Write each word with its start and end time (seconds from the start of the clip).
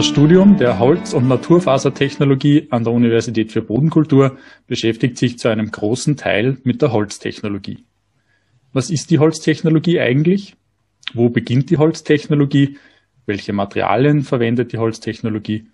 Das 0.00 0.06
Studium 0.06 0.56
der 0.56 0.78
Holz- 0.78 1.12
und 1.12 1.28
Naturfasertechnologie 1.28 2.68
an 2.70 2.84
der 2.84 2.92
Universität 2.94 3.52
für 3.52 3.60
Bodenkultur 3.60 4.38
beschäftigt 4.66 5.18
sich 5.18 5.38
zu 5.38 5.48
einem 5.48 5.70
großen 5.70 6.16
Teil 6.16 6.56
mit 6.64 6.80
der 6.80 6.92
Holztechnologie. 6.92 7.84
Was 8.72 8.88
ist 8.88 9.10
die 9.10 9.18
Holztechnologie 9.18 10.00
eigentlich? 10.00 10.56
Wo 11.12 11.28
beginnt 11.28 11.68
die 11.68 11.76
Holztechnologie? 11.76 12.78
Welche 13.26 13.52
Materialien 13.52 14.22
verwendet 14.22 14.72
die 14.72 14.78
Holztechnologie? 14.78 15.66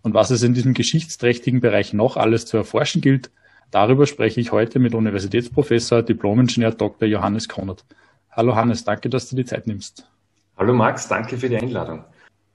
Und 0.00 0.14
was 0.14 0.30
es 0.30 0.42
in 0.42 0.54
diesem 0.54 0.72
geschichtsträchtigen 0.72 1.60
Bereich 1.60 1.92
noch 1.92 2.16
alles 2.16 2.46
zu 2.46 2.56
erforschen 2.56 3.02
gilt, 3.02 3.30
darüber 3.70 4.06
spreche 4.06 4.40
ich 4.40 4.50
heute 4.50 4.78
mit 4.78 4.94
Universitätsprofessor, 4.94 6.00
Diplomingenieur 6.00 6.70
Dr. 6.70 7.06
Johannes 7.06 7.48
Konert. 7.48 7.84
Hallo 8.30 8.54
Hannes, 8.54 8.84
danke, 8.84 9.10
dass 9.10 9.28
du 9.28 9.36
die 9.36 9.44
Zeit 9.44 9.66
nimmst. 9.66 10.08
Hallo 10.56 10.72
Max, 10.72 11.06
danke 11.06 11.36
für 11.36 11.50
die 11.50 11.58
Einladung. 11.58 12.02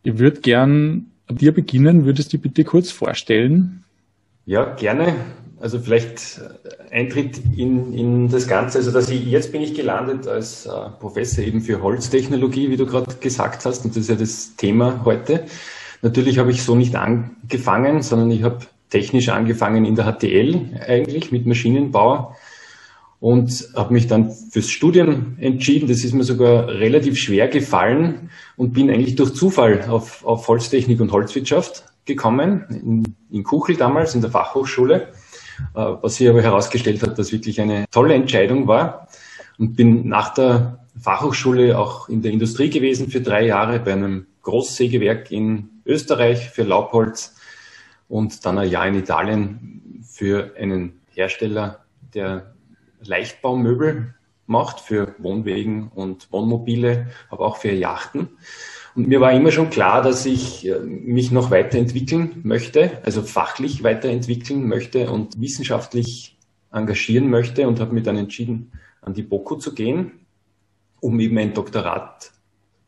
Ich 0.02 0.18
würde 0.18 0.42
gern 0.42 1.09
dir 1.30 1.54
beginnen. 1.54 2.06
Würdest 2.06 2.34
du 2.34 2.38
bitte 2.38 2.64
kurz 2.64 2.92
vorstellen? 2.92 3.84
Ja, 4.46 4.74
gerne. 4.76 5.14
Also 5.60 5.80
vielleicht 5.80 6.42
Eintritt 6.90 7.42
in, 7.56 7.94
in 7.94 8.30
das 8.30 8.48
Ganze. 8.48 8.78
Also 8.78 8.92
dass 8.92 9.10
ich, 9.10 9.26
jetzt 9.26 9.52
bin 9.52 9.62
ich 9.62 9.74
gelandet 9.74 10.28
als 10.28 10.66
äh, 10.66 10.70
Professor 11.00 11.44
eben 11.44 11.62
für 11.62 11.82
Holztechnologie, 11.82 12.70
wie 12.70 12.78
du 12.78 12.86
gerade 12.86 13.14
gesagt 13.16 13.66
hast. 13.66 13.86
Und 13.86 13.96
das 13.96 14.04
ist 14.04 14.10
ja 14.10 14.16
das 14.16 14.56
Thema 14.56 15.02
heute. 15.06 15.46
Natürlich 16.02 16.40
habe 16.40 16.52
ich 16.52 16.64
so 16.64 16.76
nicht 16.76 16.96
angefangen, 16.96 18.02
sondern 18.02 18.32
ich 18.32 18.44
habe 18.44 18.60
technisch 18.90 19.30
angefangen 19.30 19.86
in 19.86 19.96
der 19.96 20.12
HTL 20.12 20.82
eigentlich 20.88 21.32
mit 21.32 21.46
Maschinenbau 21.46 22.36
und 23.20 23.70
habe 23.76 23.94
mich 23.94 24.08
dann 24.08 24.32
fürs 24.32 24.70
Studium 24.70 25.36
entschieden. 25.40 25.88
Das 25.88 26.04
ist 26.04 26.14
mir 26.14 26.24
sogar 26.24 26.68
relativ 26.68 27.18
schwer 27.18 27.48
gefallen 27.48 28.30
und 28.56 28.74
bin 28.74 28.90
eigentlich 28.90 29.16
durch 29.16 29.34
Zufall 29.34 29.84
auf, 29.90 30.24
auf 30.26 30.48
Holztechnik 30.48 31.00
und 31.02 31.12
Holzwirtschaft 31.12 31.86
gekommen, 32.06 32.66
in, 32.70 33.16
in 33.30 33.44
Kuchel 33.44 33.76
damals, 33.76 34.16
in 34.16 34.22
der 34.22 34.32
Fachhochschule, 34.32 35.10
äh, 35.76 35.94
was 36.02 36.16
sich 36.16 36.30
aber 36.30 36.42
herausgestellt 36.42 37.04
hat, 37.04 37.20
dass 37.20 37.32
wirklich 37.32 37.60
eine 37.60 37.86
tolle 37.92 38.14
Entscheidung 38.14 38.68
war 38.68 39.10
und 39.58 39.76
bin 39.76 40.08
nach 40.08 40.34
der 40.34 40.80
Fachhochschule 41.00 41.78
auch 41.78 42.10
in 42.10 42.22
der 42.22 42.32
Industrie 42.32 42.70
gewesen 42.70 43.10
für 43.10 43.22
drei 43.22 43.46
Jahre 43.46 43.80
bei 43.80 43.94
einem 43.94 44.28
Großsägewerk 44.44 45.32
in 45.32 45.70
Österreich 45.86 46.50
für 46.50 46.64
Laubholz 46.64 47.36
und 48.08 48.46
dann 48.46 48.58
ein 48.58 48.70
Jahr 48.70 48.88
in 48.88 48.96
Italien 48.96 50.04
für 50.10 50.54
einen 50.58 51.02
Hersteller, 51.14 51.86
der 52.14 52.54
Leichtbaumöbel 53.02 54.14
macht 54.46 54.80
für 54.80 55.16
Wohnwegen 55.20 55.90
und 55.90 56.32
Wohnmobile, 56.32 57.08
aber 57.30 57.46
auch 57.46 57.58
für 57.58 57.72
Yachten. 57.72 58.30
Und 58.96 59.08
mir 59.08 59.22
war 59.22 59.32
immer 59.32 59.52
schon 59.52 59.70
klar, 59.70 60.02
dass 60.02 60.26
ich 60.26 60.68
äh, 60.68 60.80
mich 60.80 61.32
noch 61.32 61.52
weiterentwickeln 61.52 62.42
möchte, 62.44 63.00
also 63.04 63.22
fachlich 63.22 63.84
weiterentwickeln 63.84 64.68
möchte 64.68 65.12
und 65.12 65.40
wissenschaftlich 65.40 66.38
engagieren 66.72 67.30
möchte 67.30 67.68
und 67.68 67.80
habe 67.80 67.94
mir 67.94 68.02
dann 68.02 68.18
entschieden, 68.18 68.72
an 69.02 69.14
die 69.14 69.24
BOKU 69.24 69.56
zu 69.56 69.74
gehen, 69.74 70.12
um 71.00 71.20
eben 71.20 71.38
ein 71.38 71.54
Doktorat 71.54 72.32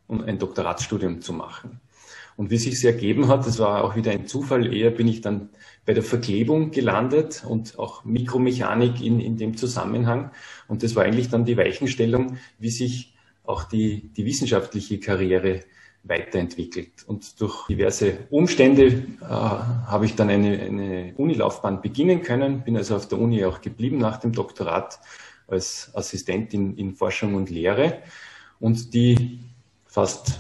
und 0.08 0.24
ein 0.24 0.40
Doktoratsstudium 0.40 1.22
zu 1.22 1.34
machen. 1.34 1.80
Und 2.42 2.50
wie 2.50 2.58
sich 2.58 2.74
es 2.74 2.84
ergeben 2.84 3.28
hat, 3.28 3.46
das 3.46 3.60
war 3.60 3.84
auch 3.84 3.96
wieder 3.96 4.10
ein 4.10 4.26
Zufall, 4.26 4.74
eher 4.74 4.90
bin 4.90 5.08
ich 5.08 5.22
dann 5.22 5.50
bei 5.86 5.94
der 5.94 6.02
Verklebung 6.02 6.72
gelandet 6.72 7.44
und 7.48 7.78
auch 7.78 8.04
Mikromechanik 8.04 9.00
in, 9.00 9.20
in 9.20 9.38
dem 9.38 9.56
Zusammenhang. 9.58 10.32
Und 10.68 10.82
das 10.82 10.96
war 10.96 11.04
eigentlich 11.04 11.30
dann 11.30 11.46
die 11.46 11.56
Weichenstellung, 11.56 12.40
wie 12.58 12.72
sich 12.72 13.14
auch 13.44 13.64
die, 13.66 14.10
die 14.18 14.26
wissenschaftliche 14.26 15.00
Karriere 15.00 15.60
weiterentwickelt. 16.02 17.04
Und 17.06 17.40
durch 17.40 17.68
diverse 17.68 18.18
Umstände 18.32 18.86
äh, 18.88 19.24
habe 19.24 20.06
ich 20.08 20.16
dann 20.16 20.32
eine, 20.32 20.60
eine 20.62 21.14
Unilaufbahn 21.18 21.84
beginnen 21.84 22.24
können, 22.24 22.64
bin 22.64 22.76
also 22.76 22.96
auf 22.96 23.08
der 23.08 23.20
Uni 23.20 23.46
auch 23.46 23.62
geblieben 23.62 24.00
nach 24.00 24.18
dem 24.18 24.32
Doktorat 24.32 25.00
als 25.48 25.92
Assistent 25.94 26.56
in, 26.56 26.76
in 26.76 26.96
Forschung 26.96 27.36
und 27.36 27.52
Lehre. 27.52 28.00
Und 28.60 28.96
die 28.96 29.42
fast 29.86 30.40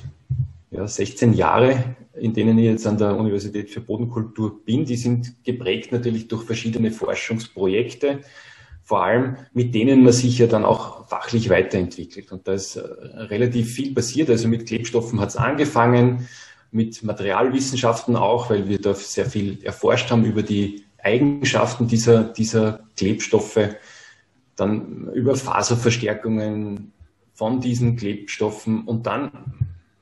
ja, 0.72 0.88
16 0.88 1.34
Jahre, 1.34 1.96
in 2.14 2.34
denen 2.34 2.58
ich 2.58 2.66
jetzt 2.66 2.88
an 2.88 2.98
der 2.98 3.16
Universität 3.18 3.70
für 3.70 3.82
Bodenkultur 3.82 4.64
bin, 4.64 4.86
die 4.86 4.96
sind 4.96 5.44
geprägt 5.44 5.92
natürlich 5.92 6.30
durch 6.30 6.44
verschiedene 6.44 6.92
Forschungsprojekte, 6.92 8.22
vor 8.84 9.04
allem 9.04 9.36
mit 9.54 9.76
denen 9.76 10.04
man 10.04 10.14
sich 10.14 10.38
ja 10.40 10.48
dann 10.48 10.66
auch 10.66 11.08
fachlich 11.08 11.50
weiterentwickelt. 11.50 12.32
Und 12.32 12.48
da 12.48 12.54
ist 12.54 12.78
äh, 12.78 12.82
relativ 12.82 13.74
viel 13.74 13.94
passiert. 13.94 14.30
Also 14.30 14.48
mit 14.48 14.66
Klebstoffen 14.66 15.20
hat 15.20 15.30
es 15.30 15.38
angefangen, 15.38 16.28
mit 16.72 17.04
Materialwissenschaften 17.04 18.16
auch, 18.16 18.50
weil 18.50 18.70
wir 18.70 18.80
da 18.80 18.94
sehr 18.94 19.26
viel 19.26 19.62
erforscht 19.64 20.10
haben 20.10 20.24
über 20.24 20.42
die 20.42 20.86
Eigenschaften 21.04 21.88
dieser, 21.88 22.24
dieser 22.24 22.88
Klebstoffe, 22.96 23.60
dann 24.56 25.10
über 25.14 25.36
Faserverstärkungen 25.36 26.94
von 27.34 27.60
diesen 27.60 27.98
Klebstoffen 27.98 28.86
und 28.86 29.06
dann 29.06 29.32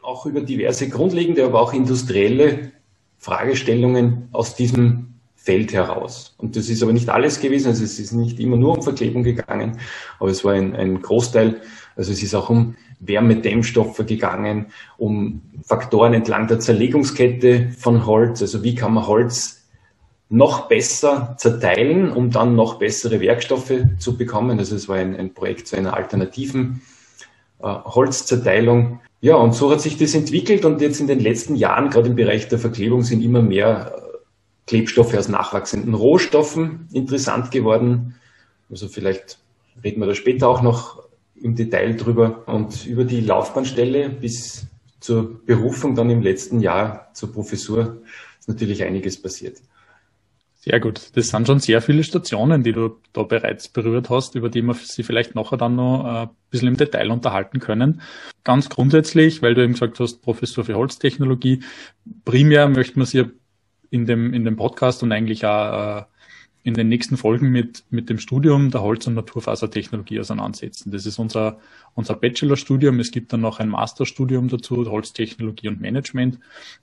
auch 0.01 0.25
über 0.25 0.41
diverse 0.41 0.89
grundlegende, 0.89 1.45
aber 1.45 1.61
auch 1.61 1.73
industrielle 1.73 2.71
Fragestellungen 3.17 4.29
aus 4.31 4.55
diesem 4.55 5.13
Feld 5.35 5.73
heraus. 5.73 6.35
Und 6.37 6.55
das 6.55 6.69
ist 6.69 6.83
aber 6.83 6.93
nicht 6.93 7.09
alles 7.09 7.39
gewesen, 7.39 7.69
also 7.69 7.83
es 7.83 7.99
ist 7.99 8.11
nicht 8.11 8.39
immer 8.39 8.57
nur 8.57 8.77
um 8.77 8.83
Verklebung 8.83 9.23
gegangen, 9.23 9.79
aber 10.19 10.29
es 10.29 10.43
war 10.43 10.53
ein, 10.53 10.75
ein 10.75 11.01
Großteil, 11.01 11.61
also 11.95 12.11
es 12.11 12.21
ist 12.21 12.35
auch 12.35 12.49
um 12.49 12.75
Wärmedämmstoffe 12.99 14.05
gegangen, 14.05 14.67
um 14.97 15.41
Faktoren 15.63 16.13
entlang 16.13 16.47
der 16.47 16.59
Zerlegungskette 16.59 17.69
von 17.77 18.05
Holz, 18.05 18.41
also 18.41 18.63
wie 18.63 18.75
kann 18.75 18.93
man 18.93 19.07
Holz 19.07 19.59
noch 20.29 20.67
besser 20.67 21.35
zerteilen, 21.39 22.11
um 22.11 22.29
dann 22.29 22.55
noch 22.55 22.77
bessere 22.77 23.19
Werkstoffe 23.19 23.73
zu 23.97 24.15
bekommen. 24.15 24.59
Also 24.59 24.75
es 24.75 24.87
war 24.87 24.97
ein, 24.97 25.15
ein 25.15 25.33
Projekt 25.33 25.67
zu 25.67 25.75
einer 25.75 25.95
alternativen 25.95 26.81
äh, 27.59 27.67
Holzzerteilung. 27.67 28.99
Ja, 29.21 29.35
und 29.35 29.53
so 29.53 29.71
hat 29.71 29.81
sich 29.81 29.97
das 29.97 30.15
entwickelt 30.15 30.65
und 30.65 30.81
jetzt 30.81 30.99
in 30.99 31.07
den 31.07 31.19
letzten 31.19 31.55
Jahren, 31.55 31.89
gerade 31.89 32.09
im 32.09 32.15
Bereich 32.15 32.47
der 32.47 32.59
Verklebung, 32.59 33.03
sind 33.03 33.21
immer 33.23 33.41
mehr 33.41 33.93
äh, 33.95 34.17
Klebstoffe 34.65 35.13
aus 35.13 35.27
nachwachsenden 35.27 35.93
Rohstoffen 35.93 36.87
interessant 36.93 37.51
geworden. 37.51 38.15
Also 38.69 38.87
vielleicht 38.87 39.39
reden 39.83 39.99
wir 39.99 40.07
da 40.07 40.15
später 40.15 40.47
auch 40.47 40.61
noch 40.61 41.03
im 41.35 41.55
Detail 41.55 41.95
drüber. 41.95 42.43
Und 42.47 42.85
über 42.85 43.03
die 43.03 43.21
Laufbahnstelle 43.21 44.09
bis 44.09 44.67
zur 44.99 45.45
Berufung 45.45 45.95
dann 45.95 46.09
im 46.09 46.21
letzten 46.21 46.59
Jahr 46.59 47.09
zur 47.13 47.31
Professur 47.31 48.01
ist 48.39 48.49
natürlich 48.49 48.83
einiges 48.83 49.21
passiert. 49.21 49.57
Sehr 50.61 50.81
gut. 50.81 51.15
Das 51.15 51.29
sind 51.29 51.47
schon 51.47 51.59
sehr 51.59 51.81
viele 51.81 52.03
Stationen, 52.03 52.63
die 52.63 52.73
du 52.73 52.97
da 53.13 53.23
bereits 53.23 53.69
berührt 53.69 54.09
hast, 54.09 54.35
über 54.35 54.49
die 54.49 54.61
wir 54.61 54.73
sie 54.73 55.03
vielleicht 55.03 55.33
nachher 55.33 55.55
dann 55.55 55.77
noch 55.77 56.03
äh, 56.03 56.23
ein 56.23 56.29
bisschen 56.49 56.67
im 56.67 56.75
Detail 56.75 57.11
unterhalten 57.11 57.59
können. 57.59 58.01
Ganz 58.43 58.67
grundsätzlich, 58.67 59.41
weil 59.41 59.55
du 59.55 59.63
eben 59.63 59.73
gesagt 59.73 60.01
hast, 60.01 60.21
Professor 60.21 60.65
für 60.65 60.75
Holztechnologie, 60.75 61.63
primär 62.25 62.67
möchte 62.67 62.99
man 62.99 63.05
sich 63.05 63.25
in 63.89 64.05
dem, 64.05 64.33
in 64.33 64.43
dem 64.43 64.57
Podcast 64.57 65.01
und 65.01 65.13
eigentlich 65.13 65.45
auch 65.45 66.01
äh, 66.01 66.03
in 66.63 66.73
den 66.73 66.89
nächsten 66.89 67.15
Folgen 67.15 67.51
mit, 67.51 67.85
mit 67.89 68.09
dem 68.09 68.19
Studium 68.19 68.69
der 68.69 68.81
Holz- 68.81 69.07
und 69.07 69.13
Naturfasertechnologie 69.13 70.19
auseinandersetzen. 70.19 70.91
Das 70.91 71.05
ist 71.05 71.19
unser, 71.19 71.59
unser 71.95 72.15
Bachelorstudium. 72.15 72.99
Es 72.99 73.11
gibt 73.11 73.31
dann 73.31 73.39
noch 73.39 73.59
ein 73.59 73.69
Masterstudium 73.69 74.49
dazu, 74.49 74.85
Holztechnologie 74.91 75.69
und 75.69 75.79
Management. 75.79 76.37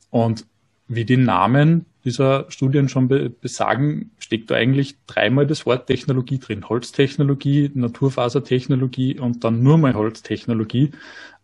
Und 0.09 0.47
wie 0.89 1.05
die 1.05 1.17
Namen 1.17 1.87
dieser 2.05 2.47
Studien 2.51 2.89
schon 2.89 3.09
besagen, 3.41 4.13
steckt 4.19 4.51
da 4.51 4.55
eigentlich 4.55 4.95
dreimal 5.07 5.47
das 5.47 5.67
Wort 5.67 5.89
Technologie 5.89 6.39
drin. 6.39 6.69
Holztechnologie, 6.69 7.73
Naturfasertechnologie 7.75 9.19
und 9.19 9.43
dann 9.43 9.63
nur 9.63 9.77
mal 9.77 9.95
Holztechnologie. 9.95 10.93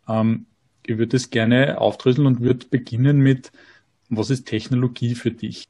Ähm, 0.09 0.47
ich 0.87 0.99
würde 0.99 1.17
das 1.17 1.31
gerne 1.31 1.81
aufdröseln 1.81 2.27
und 2.27 2.41
würde 2.41 2.67
beginnen 2.71 3.19
mit, 3.19 3.51
was 4.09 4.31
ist 4.31 4.47
Technologie 4.47 5.15
für 5.15 5.31
dich? 5.33 5.67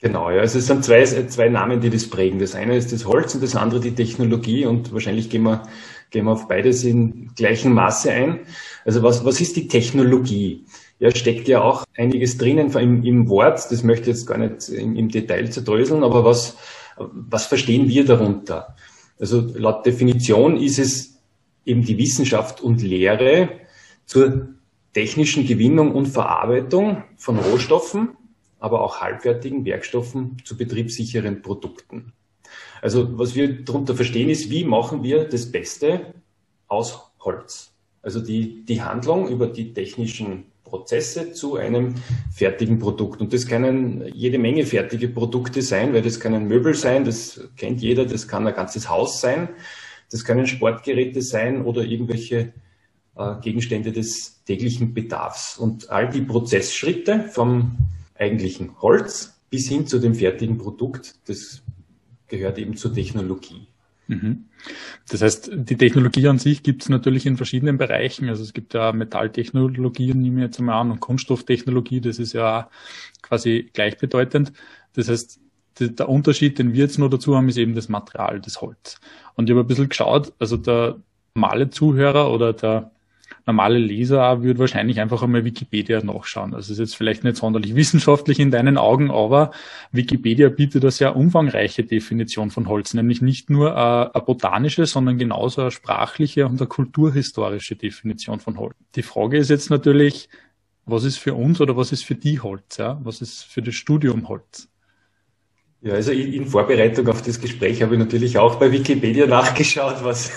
Genau, 0.00 0.30
ja. 0.30 0.40
Also 0.40 0.58
es 0.58 0.66
sind 0.66 0.84
zwei, 0.84 1.04
zwei 1.04 1.48
Namen, 1.48 1.80
die 1.80 1.90
das 1.90 2.08
prägen. 2.08 2.38
Das 2.38 2.54
eine 2.54 2.76
ist 2.76 2.92
das 2.92 3.06
Holz 3.06 3.34
und 3.34 3.42
das 3.42 3.56
andere 3.56 3.80
die 3.80 3.94
Technologie 3.94 4.66
und 4.66 4.92
wahrscheinlich 4.92 5.30
gehen 5.30 5.44
wir, 5.44 5.62
gehen 6.10 6.26
wir 6.26 6.32
auf 6.32 6.48
beides 6.48 6.84
in 6.84 7.32
gleichem 7.34 7.72
Maße 7.72 8.10
ein. 8.10 8.40
Also 8.84 9.02
was, 9.02 9.24
was 9.24 9.40
ist 9.40 9.56
die 9.56 9.68
Technologie? 9.68 10.64
Ja, 10.98 11.14
steckt 11.14 11.48
ja 11.48 11.62
auch 11.62 11.84
einiges 11.96 12.38
drinnen 12.38 12.70
im, 12.72 13.04
im 13.04 13.28
Wort. 13.28 13.70
Das 13.70 13.82
möchte 13.82 14.10
ich 14.10 14.16
jetzt 14.16 14.26
gar 14.26 14.38
nicht 14.38 14.68
im, 14.68 14.96
im 14.96 15.08
Detail 15.08 15.50
zerdröseln, 15.50 16.02
aber 16.02 16.24
was, 16.24 16.56
was 16.96 17.46
verstehen 17.46 17.88
wir 17.88 18.04
darunter? 18.04 18.76
Also 19.18 19.40
laut 19.54 19.84
Definition 19.84 20.56
ist 20.56 20.78
es 20.78 21.18
eben 21.64 21.82
die 21.82 21.98
Wissenschaft 21.98 22.60
und 22.60 22.82
Lehre 22.82 23.48
zur 24.04 24.48
technischen 24.92 25.46
Gewinnung 25.46 25.94
und 25.94 26.06
Verarbeitung 26.06 27.04
von 27.16 27.38
Rohstoffen, 27.38 28.16
aber 28.58 28.80
auch 28.80 29.00
halbwertigen 29.00 29.64
Werkstoffen 29.64 30.38
zu 30.44 30.56
betriebssicheren 30.56 31.42
Produkten. 31.42 32.12
Also 32.80 33.18
was 33.18 33.34
wir 33.34 33.64
darunter 33.64 33.94
verstehen 33.94 34.30
ist, 34.30 34.50
wie 34.50 34.64
machen 34.64 35.02
wir 35.02 35.24
das 35.24 35.50
Beste 35.50 36.14
aus 36.68 37.10
Holz? 37.20 37.72
Also 38.02 38.20
die, 38.20 38.64
die 38.64 38.82
Handlung 38.82 39.28
über 39.28 39.48
die 39.48 39.74
technischen 39.74 40.44
Prozesse 40.66 41.32
zu 41.32 41.56
einem 41.56 41.94
fertigen 42.32 42.78
Produkt. 42.78 43.20
Und 43.20 43.32
das 43.32 43.46
können 43.46 44.04
jede 44.12 44.38
Menge 44.38 44.66
fertige 44.66 45.08
Produkte 45.08 45.62
sein, 45.62 45.94
weil 45.94 46.02
das 46.02 46.20
können 46.20 46.48
Möbel 46.48 46.74
sein, 46.74 47.04
das 47.04 47.40
kennt 47.56 47.80
jeder, 47.80 48.04
das 48.04 48.28
kann 48.28 48.46
ein 48.46 48.54
ganzes 48.54 48.90
Haus 48.90 49.20
sein, 49.20 49.48
das 50.10 50.24
können 50.24 50.46
Sportgeräte 50.46 51.22
sein 51.22 51.64
oder 51.64 51.84
irgendwelche 51.84 52.52
äh, 53.16 53.34
Gegenstände 53.40 53.92
des 53.92 54.42
täglichen 54.44 54.92
Bedarfs. 54.92 55.56
Und 55.56 55.90
all 55.90 56.10
die 56.10 56.22
Prozessschritte 56.22 57.28
vom 57.30 57.78
eigentlichen 58.14 58.80
Holz 58.82 59.38
bis 59.48 59.68
hin 59.68 59.86
zu 59.86 60.00
dem 60.00 60.14
fertigen 60.14 60.58
Produkt, 60.58 61.14
das 61.26 61.62
gehört 62.26 62.58
eben 62.58 62.76
zur 62.76 62.92
Technologie. 62.92 63.68
Mhm. 64.08 64.45
Das 65.08 65.22
heißt, 65.22 65.50
die 65.54 65.76
Technologie 65.76 66.26
an 66.28 66.38
sich 66.38 66.62
gibt 66.62 66.82
es 66.82 66.88
natürlich 66.88 67.26
in 67.26 67.36
verschiedenen 67.36 67.78
Bereichen. 67.78 68.28
Also 68.28 68.42
es 68.42 68.52
gibt 68.52 68.74
ja 68.74 68.92
Metalltechnologie, 68.92 70.14
nehme 70.14 70.40
ich 70.40 70.46
jetzt 70.46 70.58
einmal 70.58 70.80
an, 70.80 70.90
und 70.90 71.00
Kunststofftechnologie, 71.00 72.00
das 72.00 72.18
ist 72.18 72.32
ja 72.32 72.70
quasi 73.22 73.70
gleichbedeutend. 73.72 74.52
Das 74.94 75.08
heißt, 75.08 75.40
der 75.78 76.08
Unterschied, 76.08 76.58
den 76.58 76.72
wir 76.72 76.80
jetzt 76.80 76.98
nur 76.98 77.10
dazu 77.10 77.36
haben, 77.36 77.48
ist 77.48 77.58
eben 77.58 77.74
das 77.74 77.88
Material, 77.88 78.40
das 78.40 78.60
Holz. 78.60 78.98
Und 79.34 79.48
ich 79.48 79.54
habe 79.54 79.64
ein 79.64 79.66
bisschen 79.66 79.88
geschaut, 79.88 80.32
also 80.38 80.56
der 80.56 80.96
normale 81.34 81.70
Zuhörer 81.70 82.32
oder 82.32 82.52
der 82.52 82.90
normale 83.46 83.78
Leser 83.78 84.42
würde 84.42 84.58
wahrscheinlich 84.58 85.00
einfach 85.00 85.22
einmal 85.22 85.44
Wikipedia 85.44 86.02
nachschauen. 86.02 86.52
Also 86.52 86.72
ist 86.72 86.78
jetzt 86.80 86.96
vielleicht 86.96 87.22
nicht 87.22 87.36
sonderlich 87.36 87.76
wissenschaftlich 87.76 88.40
in 88.40 88.50
deinen 88.50 88.76
Augen, 88.76 89.10
aber 89.10 89.52
Wikipedia 89.92 90.48
bietet 90.48 90.82
eine 90.82 90.90
sehr 90.90 91.14
umfangreiche 91.14 91.84
Definition 91.84 92.50
von 92.50 92.68
Holz, 92.68 92.92
nämlich 92.94 93.22
nicht 93.22 93.48
nur 93.48 93.76
eine, 93.76 94.14
eine 94.14 94.24
botanische, 94.24 94.86
sondern 94.86 95.16
genauso 95.16 95.62
eine 95.62 95.70
sprachliche 95.70 96.46
und 96.46 96.60
eine 96.60 96.68
kulturhistorische 96.68 97.76
Definition 97.76 98.40
von 98.40 98.58
Holz. 98.58 98.74
Die 98.96 99.02
Frage 99.02 99.38
ist 99.38 99.48
jetzt 99.48 99.70
natürlich, 99.70 100.28
was 100.84 101.04
ist 101.04 101.18
für 101.18 101.34
uns 101.34 101.60
oder 101.60 101.76
was 101.76 101.92
ist 101.92 102.04
für 102.04 102.16
die 102.16 102.40
Holz? 102.40 102.76
Ja? 102.78 102.98
Was 103.02 103.20
ist 103.20 103.44
für 103.44 103.62
das 103.62 103.74
Studium 103.74 104.28
Holz? 104.28 104.68
Ja, 105.86 105.94
also 105.94 106.10
in 106.10 106.46
Vorbereitung 106.46 107.06
auf 107.06 107.22
das 107.22 107.40
Gespräch 107.40 107.80
habe 107.80 107.94
ich 107.94 108.00
natürlich 108.00 108.36
auch 108.38 108.56
bei 108.56 108.72
Wikipedia 108.72 109.24
nachgeschaut, 109.28 110.02
was, 110.02 110.32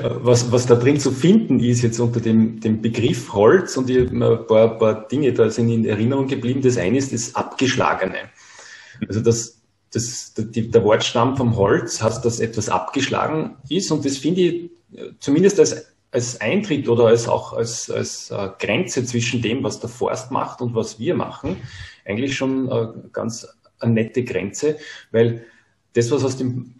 was, 0.00 0.50
was 0.50 0.66
da 0.66 0.74
drin 0.74 0.98
zu 0.98 1.12
finden 1.12 1.60
ist 1.60 1.82
jetzt 1.82 2.00
unter 2.00 2.18
dem, 2.18 2.58
dem 2.58 2.82
Begriff 2.82 3.32
Holz 3.32 3.76
und 3.76 3.88
ich 3.88 4.10
ein 4.10 4.18
paar, 4.48 4.76
paar 4.78 5.06
Dinge 5.06 5.32
da 5.32 5.48
sind 5.50 5.68
in 5.68 5.84
Erinnerung 5.84 6.26
geblieben. 6.26 6.62
Das 6.62 6.78
eine 6.78 6.98
ist 6.98 7.12
das 7.12 7.32
Abgeschlagene. 7.36 8.30
Also 9.06 9.20
das, 9.20 9.60
das, 9.92 10.34
der 10.36 10.82
Wortstamm 10.82 11.36
vom 11.36 11.54
Holz 11.54 12.02
heißt, 12.02 12.24
dass 12.24 12.40
etwas 12.40 12.68
abgeschlagen 12.68 13.54
ist 13.68 13.92
und 13.92 14.04
das 14.04 14.18
finde 14.18 14.40
ich 14.40 14.70
zumindest 15.20 15.60
als, 15.60 15.94
als 16.10 16.40
Eintritt 16.40 16.88
oder 16.88 17.06
als 17.06 17.28
auch 17.28 17.52
als, 17.52 17.88
als 17.88 18.32
äh, 18.32 18.48
Grenze 18.58 19.04
zwischen 19.04 19.42
dem, 19.42 19.62
was 19.62 19.78
der 19.78 19.88
Forst 19.88 20.32
macht 20.32 20.60
und 20.60 20.74
was 20.74 20.98
wir 20.98 21.14
machen, 21.14 21.58
eigentlich 22.04 22.36
schon 22.36 22.68
äh, 22.68 22.88
ganz 23.12 23.46
eine 23.82 23.94
nette 23.94 24.24
Grenze, 24.24 24.78
weil 25.10 25.44
das, 25.94 26.10
was 26.10 26.24
aus 26.24 26.36
dem 26.36 26.74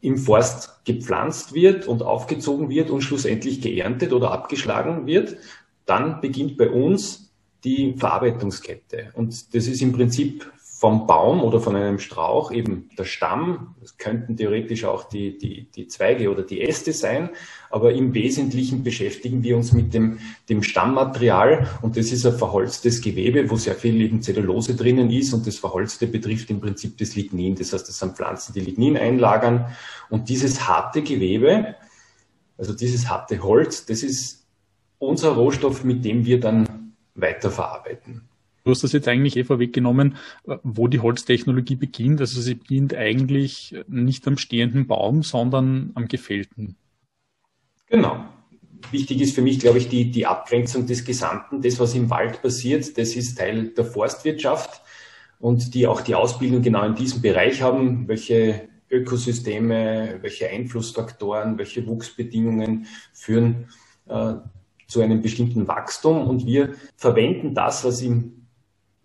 im 0.00 0.16
Forst 0.16 0.84
gepflanzt 0.84 1.52
wird 1.52 1.86
und 1.86 2.02
aufgezogen 2.02 2.70
wird 2.70 2.90
und 2.90 3.02
schlussendlich 3.02 3.60
geerntet 3.60 4.12
oder 4.12 4.30
abgeschlagen 4.32 5.06
wird, 5.06 5.36
dann 5.84 6.20
beginnt 6.20 6.56
bei 6.56 6.70
uns 6.70 7.32
die 7.64 7.94
Verarbeitungskette. 7.98 9.10
Und 9.14 9.54
das 9.54 9.66
ist 9.66 9.82
im 9.82 9.92
Prinzip 9.92 10.50
vom 10.80 11.06
Baum 11.06 11.44
oder 11.44 11.60
von 11.60 11.76
einem 11.76 11.98
Strauch 11.98 12.50
eben 12.50 12.88
der 12.96 13.04
Stamm. 13.04 13.74
Es 13.84 13.98
könnten 13.98 14.38
theoretisch 14.38 14.86
auch 14.86 15.04
die, 15.04 15.36
die, 15.36 15.70
die 15.70 15.88
Zweige 15.88 16.30
oder 16.30 16.42
die 16.42 16.62
Äste 16.62 16.94
sein, 16.94 17.28
aber 17.68 17.92
im 17.92 18.14
Wesentlichen 18.14 18.82
beschäftigen 18.82 19.42
wir 19.42 19.58
uns 19.58 19.74
mit 19.74 19.92
dem, 19.92 20.20
dem 20.48 20.62
Stammmaterial 20.62 21.68
und 21.82 21.98
das 21.98 22.12
ist 22.12 22.24
ein 22.24 22.32
verholztes 22.32 23.02
Gewebe, 23.02 23.50
wo 23.50 23.56
sehr 23.56 23.74
viel 23.74 24.00
eben 24.00 24.22
Zellulose 24.22 24.74
drinnen 24.74 25.10
ist 25.10 25.34
und 25.34 25.46
das 25.46 25.58
Verholzte 25.58 26.06
betrifft 26.06 26.48
im 26.48 26.62
Prinzip 26.62 26.96
das 26.96 27.14
Lignin. 27.14 27.56
Das 27.56 27.74
heißt, 27.74 27.86
das 27.86 27.98
sind 27.98 28.16
Pflanzen, 28.16 28.54
die 28.54 28.60
Lignin 28.60 28.96
einlagern 28.96 29.66
und 30.08 30.30
dieses 30.30 30.66
harte 30.66 31.02
Gewebe, 31.02 31.74
also 32.56 32.72
dieses 32.72 33.06
harte 33.10 33.42
Holz, 33.42 33.84
das 33.84 34.02
ist 34.02 34.46
unser 34.98 35.32
Rohstoff, 35.32 35.84
mit 35.84 36.06
dem 36.06 36.24
wir 36.24 36.40
dann 36.40 36.94
weiterverarbeiten. 37.14 38.29
Du 38.70 38.74
hast 38.74 38.84
das 38.84 38.92
jetzt 38.92 39.08
eigentlich 39.08 39.36
eh 39.36 39.42
vorweggenommen, 39.42 40.14
wo 40.62 40.86
die 40.86 41.00
Holztechnologie 41.00 41.74
beginnt. 41.74 42.20
Also 42.20 42.40
sie 42.40 42.54
beginnt 42.54 42.94
eigentlich 42.94 43.74
nicht 43.88 44.28
am 44.28 44.38
stehenden 44.38 44.86
Baum, 44.86 45.24
sondern 45.24 45.90
am 45.96 46.06
gefällten. 46.06 46.76
Genau. 47.88 48.24
Wichtig 48.92 49.22
ist 49.22 49.34
für 49.34 49.42
mich, 49.42 49.58
glaube 49.58 49.78
ich, 49.78 49.88
die, 49.88 50.12
die 50.12 50.24
Abgrenzung 50.24 50.86
des 50.86 51.04
Gesamten. 51.04 51.62
Das, 51.62 51.80
was 51.80 51.96
im 51.96 52.10
Wald 52.10 52.42
passiert, 52.42 52.96
das 52.96 53.16
ist 53.16 53.38
Teil 53.38 53.70
der 53.70 53.84
Forstwirtschaft 53.84 54.82
und 55.40 55.74
die 55.74 55.88
auch 55.88 56.00
die 56.00 56.14
Ausbildung 56.14 56.62
genau 56.62 56.86
in 56.86 56.94
diesem 56.94 57.22
Bereich 57.22 57.62
haben, 57.62 58.06
welche 58.06 58.68
Ökosysteme, 58.88 60.20
welche 60.20 60.48
Einflussfaktoren, 60.48 61.58
welche 61.58 61.84
Wuchsbedingungen 61.88 62.86
führen 63.12 63.66
äh, 64.06 64.34
zu 64.86 65.00
einem 65.00 65.22
bestimmten 65.22 65.66
Wachstum. 65.66 66.28
Und 66.28 66.46
wir 66.46 66.74
verwenden 66.94 67.52
das, 67.52 67.84
was 67.84 68.00
im 68.00 68.39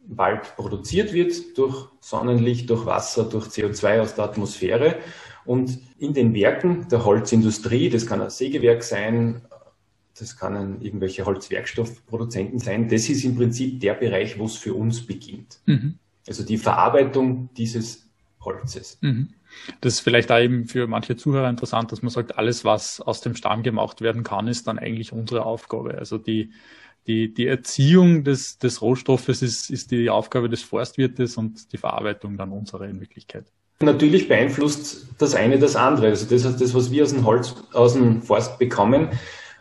Wald 0.08 0.56
produziert 0.56 1.14
wird 1.14 1.58
durch 1.58 1.88
Sonnenlicht, 2.00 2.70
durch 2.70 2.86
Wasser, 2.86 3.24
durch 3.26 3.48
CO2 3.48 4.02
aus 4.02 4.16
der 4.16 4.26
Atmosphäre. 4.26 4.98
Und 5.46 5.80
in 6.00 6.14
den 6.14 6.34
Werken 6.34 6.88
der 6.90 7.06
Holzindustrie, 7.06 7.90
das 7.90 8.06
kann 8.06 8.22
ein 8.22 8.30
Sägewerk 8.30 8.84
sein, 8.84 9.42
das 10.18 10.38
kann 10.38 10.82
irgendwelche 10.82 11.26
Holzwerkstoffproduzenten 11.26 12.60
sein, 12.60 12.88
das 12.88 13.10
ist 13.10 13.24
im 13.26 13.36
Prinzip 13.36 13.80
der 13.82 13.94
Bereich, 13.96 14.40
wo 14.40 14.46
es 14.46 14.56
für 14.56 14.74
uns 14.74 15.06
beginnt. 15.06 15.60
Mhm. 15.66 16.00
Also 16.28 16.44
die 16.44 16.58
Verarbeitung 16.58 17.50
dieses 17.56 18.10
Holzes. 18.42 18.98
Mhm. 19.02 19.30
Das 19.82 19.94
ist 19.94 20.00
vielleicht 20.02 20.32
auch 20.32 20.40
eben 20.40 20.66
für 20.66 20.88
manche 20.88 21.16
Zuhörer 21.16 21.50
interessant, 21.50 21.92
dass 21.92 22.02
man 22.02 22.10
sagt, 22.10 22.38
alles, 22.38 22.66
was 22.66 23.02
aus 23.02 23.22
dem 23.22 23.36
Stamm 23.36 23.64
gemacht 23.64 24.02
werden 24.02 24.24
kann, 24.24 24.48
ist 24.48 24.68
dann 24.68 24.80
eigentlich 24.80 25.14
unsere 25.14 25.46
Aufgabe. 25.46 25.98
Also 25.98 26.18
die, 26.18 26.52
die, 27.08 27.34
die 27.34 27.48
Erziehung 27.48 28.24
des, 28.24 28.58
des 28.58 28.82
Rohstoffes 28.82 29.42
ist, 29.42 29.70
ist 29.70 29.92
die 29.92 30.10
Aufgabe 30.10 30.50
des 30.50 30.64
Forstwirtes 30.64 31.38
und 31.38 31.72
die 31.72 31.78
Verarbeitung 31.78 32.38
dann 32.38 32.52
unsere 32.52 32.88
in 32.88 33.00
Wirklichkeit. 33.00 33.46
Natürlich 33.82 34.28
beeinflusst 34.28 35.08
das 35.18 35.36
eine 35.36 35.60
das 35.60 35.76
andere. 35.76 36.08
Also 36.08 36.26
das 36.26 36.58
das, 36.58 36.74
was 36.74 36.92
wir 36.92 37.04
aus 37.04 37.14
dem 37.14 37.26
Holz, 37.26 37.56
aus 37.74 37.94
dem 37.94 38.22
Forst 38.22 38.58
bekommen, 38.58 39.10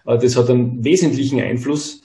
äh, 0.06 0.18
das 0.18 0.36
hat 0.36 0.48
einen 0.48 0.84
wesentlichen 0.84 1.40
Einfluss 1.40 2.02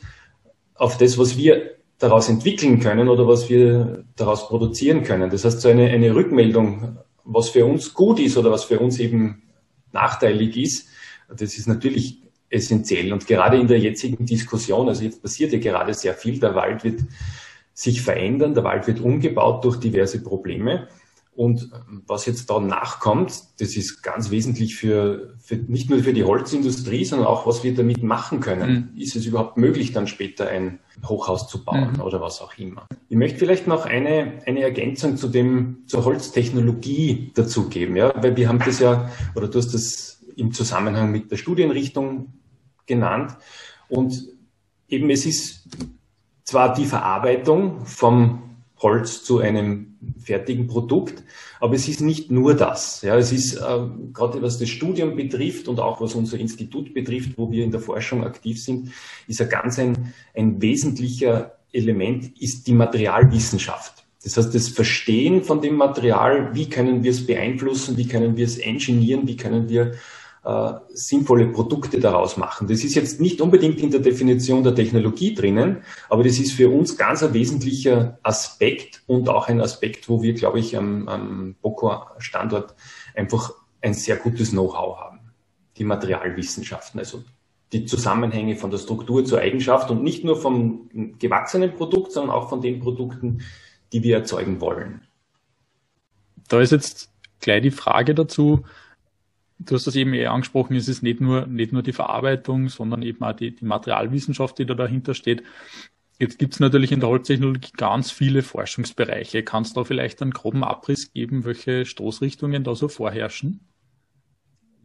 auf 0.75 0.97
das, 0.97 1.17
was 1.17 1.37
wir 1.37 1.75
daraus 1.99 2.29
entwickeln 2.29 2.79
können 2.79 3.09
oder 3.09 3.27
was 3.27 3.49
wir 3.49 4.05
daraus 4.15 4.47
produzieren 4.47 5.03
können. 5.03 5.29
Das 5.29 5.45
heißt, 5.45 5.61
so 5.61 5.69
eine, 5.69 5.89
eine 5.89 6.15
Rückmeldung, 6.15 6.97
was 7.25 7.49
für 7.49 7.65
uns 7.65 7.93
gut 7.93 8.19
ist 8.19 8.37
oder 8.37 8.51
was 8.51 8.63
für 8.63 8.79
uns 8.79 8.99
eben 8.99 9.43
nachteilig 9.91 10.57
ist, 10.57 10.87
das 11.27 11.57
ist 11.57 11.67
natürlich 11.67 12.21
essentiell. 12.49 13.13
Und 13.13 13.27
gerade 13.27 13.57
in 13.57 13.67
der 13.67 13.79
jetzigen 13.79 14.25
Diskussion, 14.25 14.87
also 14.87 15.03
jetzt 15.03 15.21
passiert 15.21 15.53
ja 15.53 15.59
gerade 15.59 15.93
sehr 15.93 16.13
viel, 16.13 16.39
der 16.39 16.55
Wald 16.55 16.83
wird 16.83 17.01
sich 17.73 18.01
verändern, 18.01 18.53
der 18.53 18.63
Wald 18.63 18.87
wird 18.87 18.99
umgebaut 18.99 19.63
durch 19.63 19.77
diverse 19.77 20.21
Probleme. 20.21 20.87
Und 21.39 21.71
was 22.05 22.25
jetzt 22.25 22.49
da 22.49 22.59
nachkommt, 22.59 23.31
das 23.61 23.77
ist 23.77 24.03
ganz 24.03 24.29
wesentlich 24.29 24.75
für, 24.75 25.35
für 25.39 25.55
nicht 25.55 25.89
nur 25.89 25.99
für 25.99 26.11
die 26.11 26.25
Holzindustrie, 26.25 27.05
sondern 27.05 27.29
auch, 27.29 27.47
was 27.47 27.63
wir 27.63 27.73
damit 27.73 28.03
machen 28.03 28.41
können. 28.41 28.91
Mhm. 28.93 29.01
Ist 29.01 29.15
es 29.15 29.25
überhaupt 29.25 29.55
möglich, 29.55 29.93
dann 29.93 30.07
später 30.07 30.49
ein 30.49 30.79
Hochhaus 31.05 31.47
zu 31.47 31.63
bauen 31.63 31.93
mhm. 31.93 32.01
oder 32.01 32.19
was 32.19 32.41
auch 32.41 32.57
immer? 32.57 32.87
Ich 33.07 33.15
möchte 33.15 33.39
vielleicht 33.39 33.67
noch 33.67 33.85
eine, 33.85 34.41
eine 34.45 34.63
Ergänzung 34.63 35.15
zu 35.15 35.29
dem, 35.29 35.83
zur 35.85 36.03
Holztechnologie 36.03 37.31
dazugeben, 37.33 37.95
ja, 37.95 38.11
weil 38.21 38.35
wir 38.35 38.49
haben 38.49 38.59
das 38.59 38.79
ja, 38.79 39.09
oder 39.33 39.47
du 39.47 39.59
hast 39.59 39.73
das 39.73 40.25
im 40.35 40.51
Zusammenhang 40.51 41.09
mit 41.09 41.31
der 41.31 41.37
Studienrichtung 41.37 42.33
genannt. 42.89 43.37
Und 43.87 44.27
eben 44.89 45.09
es 45.09 45.25
ist 45.25 45.65
zwar 46.43 46.73
die 46.73 46.85
Verarbeitung 46.85 47.85
vom 47.85 48.41
Holz 48.79 49.23
zu 49.23 49.39
einem 49.39 49.97
fertigen 50.17 50.67
Produkt, 50.67 51.23
aber 51.59 51.75
es 51.75 51.87
ist 51.87 52.01
nicht 52.01 52.31
nur 52.31 52.53
das. 52.53 53.01
Ja, 53.01 53.17
es 53.17 53.31
ist 53.31 53.55
äh, 53.55 53.79
gerade 54.13 54.41
was 54.41 54.57
das 54.57 54.69
Studium 54.69 55.15
betrifft 55.15 55.67
und 55.67 55.79
auch 55.79 56.01
was 56.01 56.15
unser 56.15 56.37
Institut 56.37 56.93
betrifft, 56.93 57.37
wo 57.37 57.51
wir 57.51 57.63
in 57.63 57.71
der 57.71 57.81
Forschung 57.81 58.23
aktiv 58.23 58.61
sind, 58.61 58.91
ist 59.27 59.41
ein 59.41 59.49
ganz 59.49 59.79
ein, 59.79 60.13
ein 60.35 60.61
wesentlicher 60.61 61.55
Element 61.71 62.41
ist 62.41 62.65
die 62.67 62.73
Materialwissenschaft. 62.73 64.05
Das 64.23 64.37
heißt, 64.37 64.53
das 64.53 64.69
Verstehen 64.69 65.43
von 65.43 65.61
dem 65.61 65.75
Material, 65.75 66.53
wie 66.53 66.67
können 66.67 67.03
wir 67.03 67.11
es 67.11 67.25
beeinflussen, 67.25 67.95
wie 67.95 68.07
können 68.07 68.35
wir 68.35 68.45
es 68.45 68.57
engineieren, 68.57 69.27
wie 69.27 69.37
können 69.37 69.69
wir 69.69 69.93
äh, 70.49 70.79
sinnvolle 70.93 71.47
Produkte 71.47 71.99
daraus 71.99 72.37
machen. 72.37 72.67
Das 72.67 72.83
ist 72.83 72.95
jetzt 72.95 73.21
nicht 73.21 73.39
unbedingt 73.39 73.79
in 73.81 73.91
der 73.91 73.99
Definition 73.99 74.63
der 74.63 74.73
Technologie 74.73 75.35
drinnen, 75.35 75.83
aber 76.09 76.23
das 76.23 76.39
ist 76.39 76.53
für 76.53 76.69
uns 76.69 76.97
ganz 76.97 77.21
ein 77.21 77.33
wesentlicher 77.33 78.17
Aspekt 78.23 79.03
und 79.05 79.29
auch 79.29 79.47
ein 79.47 79.61
Aspekt, 79.61 80.09
wo 80.09 80.23
wir, 80.23 80.33
glaube 80.33 80.59
ich, 80.59 80.75
am, 80.75 81.07
am 81.07 81.55
Boko-Standort 81.61 82.73
einfach 83.15 83.53
ein 83.81 83.93
sehr 83.93 84.15
gutes 84.15 84.49
Know-how 84.51 84.97
haben. 84.97 85.19
Die 85.77 85.83
Materialwissenschaften, 85.83 86.99
also 86.99 87.23
die 87.71 87.85
Zusammenhänge 87.85 88.55
von 88.55 88.71
der 88.71 88.79
Struktur 88.79 89.23
zur 89.25 89.39
Eigenschaft 89.39 89.91
und 89.91 90.01
nicht 90.01 90.23
nur 90.23 90.35
vom 90.35 90.89
gewachsenen 91.19 91.75
Produkt, 91.75 92.11
sondern 92.11 92.35
auch 92.35 92.49
von 92.49 92.61
den 92.61 92.79
Produkten, 92.79 93.43
die 93.93 94.01
wir 94.01 94.17
erzeugen 94.17 94.59
wollen. 94.61 95.01
Da 96.47 96.59
ist 96.59 96.71
jetzt 96.71 97.11
gleich 97.39 97.61
die 97.61 97.71
Frage 97.71 98.15
dazu. 98.15 98.63
Du 99.59 99.75
hast 99.75 99.87
das 99.87 99.95
eben 99.95 100.13
eh 100.13 100.25
angesprochen, 100.25 100.75
es 100.75 100.87
ist 100.87 101.03
nicht 101.03 101.19
nur, 101.19 101.45
nicht 101.45 101.73
nur 101.73 101.83
die 101.83 101.91
Verarbeitung, 101.91 102.69
sondern 102.69 103.01
eben 103.01 103.23
auch 103.23 103.33
die, 103.33 103.55
die 103.55 103.65
Materialwissenschaft, 103.65 104.57
die 104.57 104.65
da 104.65 104.73
dahinter 104.73 105.13
steht. 105.13 105.43
Jetzt 106.17 106.39
gibt 106.39 106.53
es 106.53 106.59
natürlich 106.59 106.91
in 106.91 107.01
der 107.01 107.09
Holztechnologie 107.09 107.71
ganz 107.75 108.11
viele 108.11 108.41
Forschungsbereiche. 108.41 109.43
Kannst 109.43 109.75
du 109.75 109.81
da 109.81 109.83
vielleicht 109.85 110.21
einen 110.21 110.31
groben 110.31 110.63
Abriss 110.63 111.13
geben, 111.13 111.45
welche 111.45 111.85
Stoßrichtungen 111.85 112.63
da 112.63 112.75
so 112.75 112.87
vorherrschen? 112.87 113.61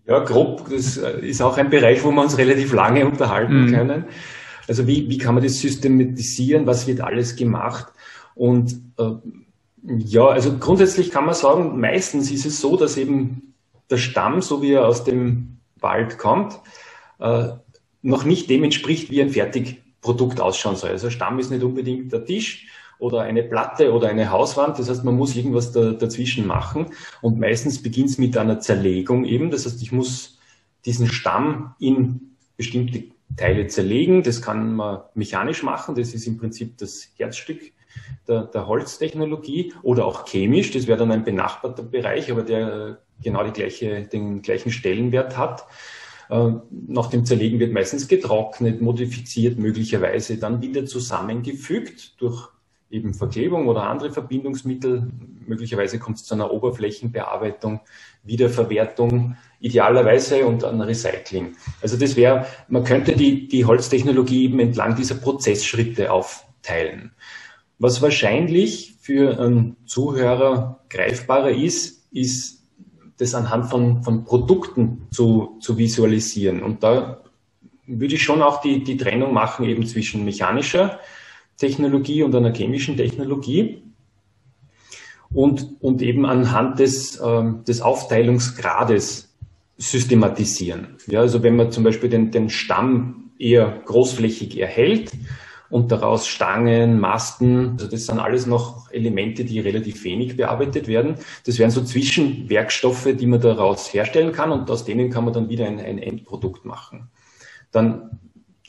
Ja, 0.07 0.19
grob, 0.21 0.69
das 0.69 0.97
ist 0.97 1.41
auch 1.41 1.57
ein 1.57 1.71
Bereich, 1.71 2.05
wo 2.05 2.11
wir 2.11 2.23
uns 2.23 2.37
relativ 2.37 2.73
lange 2.73 3.07
unterhalten 3.07 3.67
mhm. 3.67 3.73
können. 3.73 4.05
Also 4.69 4.87
wie, 4.87 5.09
wie 5.09 5.19
kann 5.19 5.35
man 5.35 5.43
das 5.43 5.61
systematisieren? 5.61 6.67
Was 6.67 6.87
wird 6.87 7.01
alles 7.01 7.37
gemacht? 7.37 7.93
Und 8.35 8.81
äh, 8.99 9.13
ja, 9.83 10.27
also 10.27 10.57
grundsätzlich 10.59 11.11
kann 11.11 11.27
man 11.27 11.35
sagen, 11.35 11.81
meistens 11.81 12.31
ist 12.31 12.47
es 12.47 12.61
so, 12.61 12.77
dass 12.77 12.97
eben 12.97 13.54
der 13.91 13.99
Stamm, 13.99 14.43
so 14.43 14.63
wie 14.63 14.73
er 14.73 14.87
aus 14.87 15.05
dem 15.05 15.59
Wald 15.77 16.19
kommt, 16.19 16.61
äh, 17.19 17.49
noch 18.03 18.25
nicht 18.25 18.51
dem 18.51 18.65
entspricht, 18.65 19.11
wie 19.11 19.23
ein 19.23 19.31
Fertigprodukt 19.31 20.41
ausschauen 20.41 20.77
soll. 20.77 20.91
Also 20.91 21.11
Stamm 21.11 21.39
ist 21.39 21.51
nicht 21.51 21.63
unbedingt 21.63 22.13
der 22.13 22.25
Tisch 22.25 22.69
oder 22.99 23.23
eine 23.23 23.43
Platte 23.43 23.93
oder 23.93 24.09
eine 24.09 24.31
Hauswand. 24.31 24.79
Das 24.79 24.89
heißt, 24.89 25.05
man 25.05 25.17
muss 25.17 25.35
irgendwas 25.37 25.73
da, 25.73 25.93
dazwischen 25.93 26.47
machen. 26.47 26.87
Und 27.23 27.39
meistens 27.39 27.83
beginnt 27.83 28.11
es 28.11 28.19
mit 28.19 28.37
einer 28.37 28.61
Zerlegung 28.61 29.25
eben. 29.25 29.51
Das 29.51 29.67
heißt, 29.67 29.83
ich 29.83 29.93
muss 29.93 30.39
diesen 30.85 31.09
Stamm 31.09 31.75
in 31.79 32.37
bestimmte 32.57 33.05
Teile 33.37 33.67
zerlegen. 33.67 34.23
Das 34.23 34.43
kann 34.43 34.75
man 34.75 35.01
mechanisch 35.15 35.63
machen. 35.63 35.95
Das 35.95 36.15
ist 36.15 36.27
im 36.27 36.39
Prinzip 36.39 36.79
das 36.79 37.09
Herzstück 37.17 37.61
der, 38.29 38.45
der 38.45 38.67
Holztechnologie 38.67 39.73
oder 39.83 40.05
auch 40.05 40.27
chemisch. 40.27 40.71
Das 40.71 40.87
wäre 40.87 40.99
dann 40.99 41.11
ein 41.11 41.25
benachbarter 41.25 41.83
Bereich, 41.83 42.31
aber 42.31 42.43
der 42.43 42.99
genau 43.23 43.45
die 43.45 43.53
gleiche, 43.53 44.03
den 44.03 44.43
gleichen 44.43 44.71
Stellenwert 44.71 45.37
hat. 45.37 45.65
Äh, 46.31 46.53
nach 46.71 47.11
dem 47.11 47.25
Zerlegen 47.25 47.59
wird 47.61 47.73
meistens 47.73 48.09
getrocknet, 48.09 48.81
modifiziert, 48.81 49.59
möglicherweise 49.59 50.39
dann 50.39 50.63
wieder 50.63 50.87
zusammengefügt 50.87 52.21
durch 52.21 52.49
eben 52.91 53.13
Verklebung 53.13 53.67
oder 53.67 53.85
andere 53.85 54.13
Verbindungsmittel. 54.13 55.11
Möglicherweise 55.47 55.99
kommt 55.99 56.19
es 56.19 56.25
zu 56.25 56.35
einer 56.35 56.53
Oberflächenbearbeitung, 56.53 57.81
Wiederverwertung, 58.23 59.37
idealerweise 59.61 60.47
und 60.47 60.65
ein 60.65 60.81
Recycling. 60.81 61.57
Also 61.83 61.97
das 61.97 62.15
wäre, 62.17 62.47
man 62.69 62.85
könnte 62.85 63.17
die, 63.17 63.49
die 63.49 63.65
Holztechnologie 63.65 64.45
eben 64.45 64.61
entlang 64.61 64.95
dieser 64.95 65.17
Prozessschritte 65.17 66.13
aufteilen. 66.13 67.13
Was 67.79 68.01
wahrscheinlich 68.01 68.95
für 69.01 69.39
einen 69.41 69.77
Zuhörer 69.87 70.81
greifbarer 70.89 71.51
ist, 71.51 72.07
ist 72.13 72.64
das 73.19 73.35
anhand 73.35 73.67
von, 73.67 74.03
von 74.03 74.25
Produkten 74.25 75.07
zu, 75.11 75.57
zu 75.61 75.79
visualisieren. 75.79 76.63
Und 76.63 76.83
da 76.83 77.23
würde 77.87 78.15
ich 78.15 78.23
schon 78.23 78.43
auch 78.43 78.61
die, 78.61 78.83
die 78.83 78.97
Trennung 78.97 79.33
machen 79.33 79.67
eben 79.67 79.87
zwischen 79.87 80.25
mechanischer 80.25 81.01
Technologie 81.57 82.23
und 82.23 82.35
einer 82.35 82.53
chemischen 82.53 82.97
Technologie 82.97 83.83
und, 85.33 85.77
und 85.81 86.03
eben 86.03 86.27
anhand 86.27 86.79
des, 86.79 87.17
äh, 87.17 87.43
des 87.67 87.81
Aufteilungsgrades 87.81 89.35
systematisieren. 89.77 90.97
Ja, 91.07 91.21
also 91.21 91.43
wenn 91.43 91.57
man 91.57 91.73
zum 91.73 91.85
Beispiel 91.85 92.09
den, 92.09 92.31
den 92.31 92.49
Stamm 92.49 93.31
eher 93.39 93.83
großflächig 93.85 94.59
erhält, 94.59 95.13
und 95.71 95.91
daraus 95.91 96.27
Stangen, 96.27 97.01
Masten. 97.01 97.73
Also 97.73 97.89
das 97.89 98.07
sind 98.07 98.19
alles 98.19 98.47
noch 98.47 98.91
Elemente, 98.91 99.45
die 99.45 99.61
relativ 99.61 100.05
wenig 100.05 100.37
bearbeitet 100.37 100.89
werden. 100.89 101.17
Das 101.47 101.59
wären 101.59 101.71
so 101.71 101.83
Zwischenwerkstoffe, 101.83 103.09
die 103.15 103.27
man 103.27 103.41
daraus 103.41 103.93
herstellen 103.93 104.33
kann 104.33 104.53
und 104.53 104.71
aus 104.71 104.85
denen 104.85 105.11
kann 105.11 105.25
man 105.25 105.35
dann 105.35 105.49
wieder 105.49 105.67
ein, 105.67 105.81
ein 105.81 105.99
Endprodukt 105.99 106.65
machen. 106.65 107.11
Dann 107.73 108.21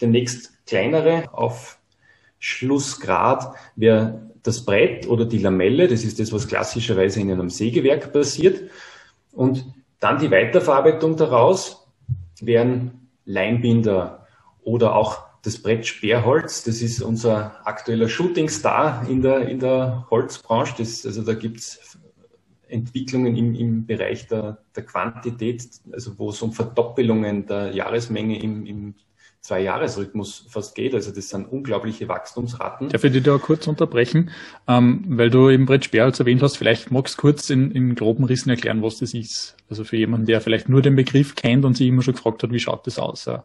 der 0.02 0.08
nächst 0.08 0.66
kleinere 0.66 1.26
Aufschlussgrad 1.32 3.56
wäre 3.76 4.32
das 4.44 4.66
Brett 4.66 5.08
oder 5.08 5.26
die 5.26 5.38
Lamelle. 5.40 5.88
Das 5.88 6.04
ist 6.04 6.20
das, 6.20 6.34
was 6.34 6.48
klassischerweise 6.48 7.20
in 7.20 7.32
einem 7.32 7.50
Sägewerk 7.50 8.14
passiert. 8.14 8.70
Und 9.32 9.66
dann 10.00 10.20
die 10.20 10.30
Weiterverarbeitung 10.32 11.18
daraus 11.18 11.88
wären 12.42 13.10
Leinbinder 13.26 14.28
oder 14.64 14.96
auch 14.96 15.25
das 15.46 15.60
Brett 15.60 15.86
Sperrholz, 15.86 16.64
das 16.64 16.82
ist 16.82 17.02
unser 17.02 17.62
aktueller 17.68 18.10
Shootingstar 18.10 19.08
in 19.08 19.22
der, 19.22 19.48
in 19.48 19.60
der 19.60 20.08
Holzbranche. 20.10 20.74
Das, 20.80 21.06
also 21.06 21.22
da 21.22 21.36
gibt's 21.36 22.00
Entwicklungen 22.68 23.36
im, 23.36 23.54
im 23.54 23.86
Bereich 23.86 24.28
der, 24.28 24.58
der 24.76 24.84
Quantität, 24.84 25.64
also 25.92 26.18
wo 26.18 26.30
es 26.30 26.42
um 26.42 26.52
Verdoppelungen 26.52 27.46
der 27.46 27.72
Jahresmenge 27.74 28.42
im, 28.42 28.66
im 28.66 28.96
Zwei-Jahres-Rhythmus 29.42 30.48
fast 30.50 30.74
geht. 30.74 30.96
Also 30.96 31.12
das 31.12 31.30
sind 31.30 31.46
unglaubliche 31.46 32.08
Wachstumsraten. 32.08 32.90
Darf 32.90 33.04
ich 33.04 33.14
dich 33.14 33.22
da 33.22 33.38
kurz 33.38 33.68
unterbrechen? 33.68 34.32
Ähm, 34.68 35.04
weil 35.08 35.30
du 35.30 35.52
eben 35.52 35.68
Brett 35.68 35.86
Sperrholz 35.86 36.20
erwähnt 36.20 36.42
hast, 36.42 36.58
vielleicht 36.58 36.90
magst 36.90 37.18
du 37.18 37.22
kurz 37.22 37.52
in, 37.52 37.70
in 37.70 37.94
groben 37.94 38.24
Rissen 38.24 38.50
erklären, 38.50 38.82
was 38.82 38.98
das 38.98 39.14
ist. 39.14 39.56
Also 39.70 39.84
für 39.84 39.98
jemanden, 39.98 40.26
der 40.26 40.42
vielleicht 40.42 40.68
nur 40.68 40.82
den 40.82 40.96
Begriff 40.96 41.36
kennt 41.36 41.64
und 41.64 41.78
sich 41.78 41.88
immer 41.88 42.02
schon 42.02 42.16
gefragt 42.16 42.42
hat, 42.42 42.52
wie 42.52 42.60
schaut 42.60 42.88
das 42.88 42.98
aus? 42.98 43.26
Ja. 43.26 43.44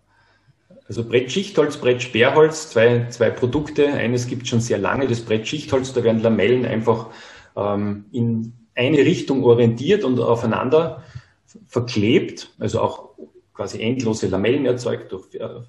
Also 0.90 1.04
Brett 1.04 1.30
Schichtholz, 1.30 1.76
Brett 1.76 2.02
Sperrholz, 2.02 2.70
zwei, 2.70 3.06
zwei 3.10 3.30
Produkte. 3.30 3.92
Eines 3.92 4.26
gibt 4.26 4.48
schon 4.48 4.58
sehr 4.58 4.78
lange, 4.78 5.06
das 5.06 5.20
Brett 5.20 5.46
Schichtholz, 5.46 5.92
da 5.92 6.02
werden 6.02 6.20
Lamellen 6.20 6.66
einfach 6.66 7.10
ähm, 7.54 8.06
in 8.10 8.54
eine 8.74 8.98
Richtung 8.98 9.44
orientiert 9.44 10.02
und 10.02 10.18
aufeinander 10.18 11.04
verklebt, 11.68 12.52
also 12.58 12.80
auch 12.80 13.10
quasi 13.54 13.80
endlose 13.80 14.26
Lamellen 14.26 14.66
erzeugt 14.66 15.12
durch 15.12 15.32
äh, 15.36 15.60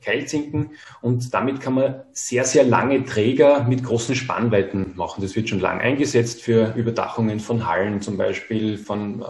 Keilzinken 0.00 0.70
und 1.00 1.34
damit 1.34 1.60
kann 1.60 1.74
man 1.74 2.02
sehr, 2.12 2.44
sehr 2.44 2.62
lange 2.62 3.04
Träger 3.04 3.64
mit 3.64 3.82
großen 3.82 4.14
Spannweiten 4.14 4.92
machen. 4.94 5.22
Das 5.22 5.34
wird 5.34 5.48
schon 5.48 5.58
lang 5.58 5.80
eingesetzt 5.80 6.40
für 6.40 6.74
Überdachungen 6.76 7.40
von 7.40 7.66
Hallen 7.66 8.00
zum 8.00 8.16
Beispiel, 8.16 8.78
von 8.78 9.22
äh, 9.22 9.24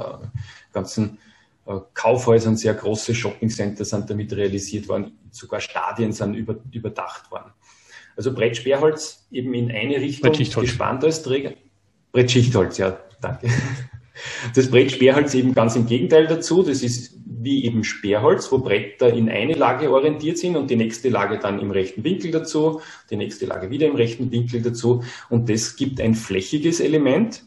ganzen 0.74 1.16
Kaufhäusern, 1.94 2.56
sehr 2.56 2.74
große 2.74 3.14
Shoppingcenter 3.14 3.84
sind 3.84 4.08
damit 4.08 4.32
realisiert 4.32 4.88
worden, 4.88 5.18
sogar 5.30 5.60
Stadien 5.60 6.12
sind 6.12 6.34
über, 6.34 6.56
überdacht 6.72 7.30
worden. 7.30 7.52
Also 8.16 8.34
Brettsperrholz 8.34 9.28
eben 9.30 9.54
in 9.54 9.70
eine 9.70 9.96
Richtung 9.96 10.32
gespannt 10.32 11.04
als 11.04 11.22
Träger. 11.22 11.52
Brettschichtholz, 12.12 12.78
ja, 12.78 12.98
danke. 13.20 13.48
Das 14.52 14.68
Brettsperrholz 14.68 15.32
eben 15.34 15.54
ganz 15.54 15.76
im 15.76 15.86
Gegenteil 15.86 16.26
dazu. 16.26 16.64
Das 16.64 16.82
ist 16.82 17.14
wie 17.24 17.64
eben 17.64 17.84
Sperrholz, 17.84 18.50
wo 18.50 18.58
Bretter 18.58 19.12
in 19.12 19.28
eine 19.28 19.54
Lage 19.54 19.92
orientiert 19.92 20.38
sind 20.38 20.56
und 20.56 20.70
die 20.70 20.76
nächste 20.76 21.08
Lage 21.08 21.38
dann 21.38 21.60
im 21.60 21.70
rechten 21.70 22.02
Winkel 22.02 22.32
dazu, 22.32 22.80
die 23.10 23.16
nächste 23.16 23.46
Lage 23.46 23.70
wieder 23.70 23.86
im 23.86 23.94
rechten 23.94 24.32
Winkel 24.32 24.60
dazu. 24.60 25.04
Und 25.28 25.48
das 25.48 25.76
gibt 25.76 26.00
ein 26.00 26.14
flächiges 26.14 26.80
Element. 26.80 27.44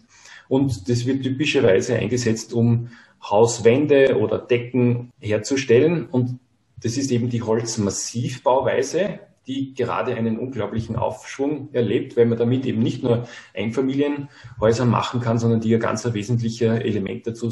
Und 0.47 0.89
das 0.89 1.05
wird 1.05 1.23
typischerweise 1.23 1.95
eingesetzt, 1.95 2.53
um 2.53 2.89
Hauswände 3.23 4.17
oder 4.17 4.37
Decken 4.37 5.11
herzustellen. 5.19 6.07
Und 6.07 6.39
das 6.81 6.97
ist 6.97 7.11
eben 7.11 7.29
die 7.29 7.43
Holzmassivbauweise, 7.43 9.19
die 9.47 9.73
gerade 9.73 10.15
einen 10.15 10.37
unglaublichen 10.37 10.95
Aufschwung 10.95 11.69
erlebt, 11.73 12.15
weil 12.17 12.25
man 12.25 12.37
damit 12.37 12.65
eben 12.65 12.81
nicht 12.81 13.03
nur 13.03 13.27
Einfamilienhäuser 13.53 14.85
machen 14.85 15.19
kann, 15.21 15.39
sondern 15.39 15.61
die 15.61 15.69
ja 15.69 15.77
ganz 15.77 16.05
ein 16.05 16.13
wesentlicher 16.13 16.83
Element 16.83 17.27
dazu 17.27 17.47
äh, 17.47 17.51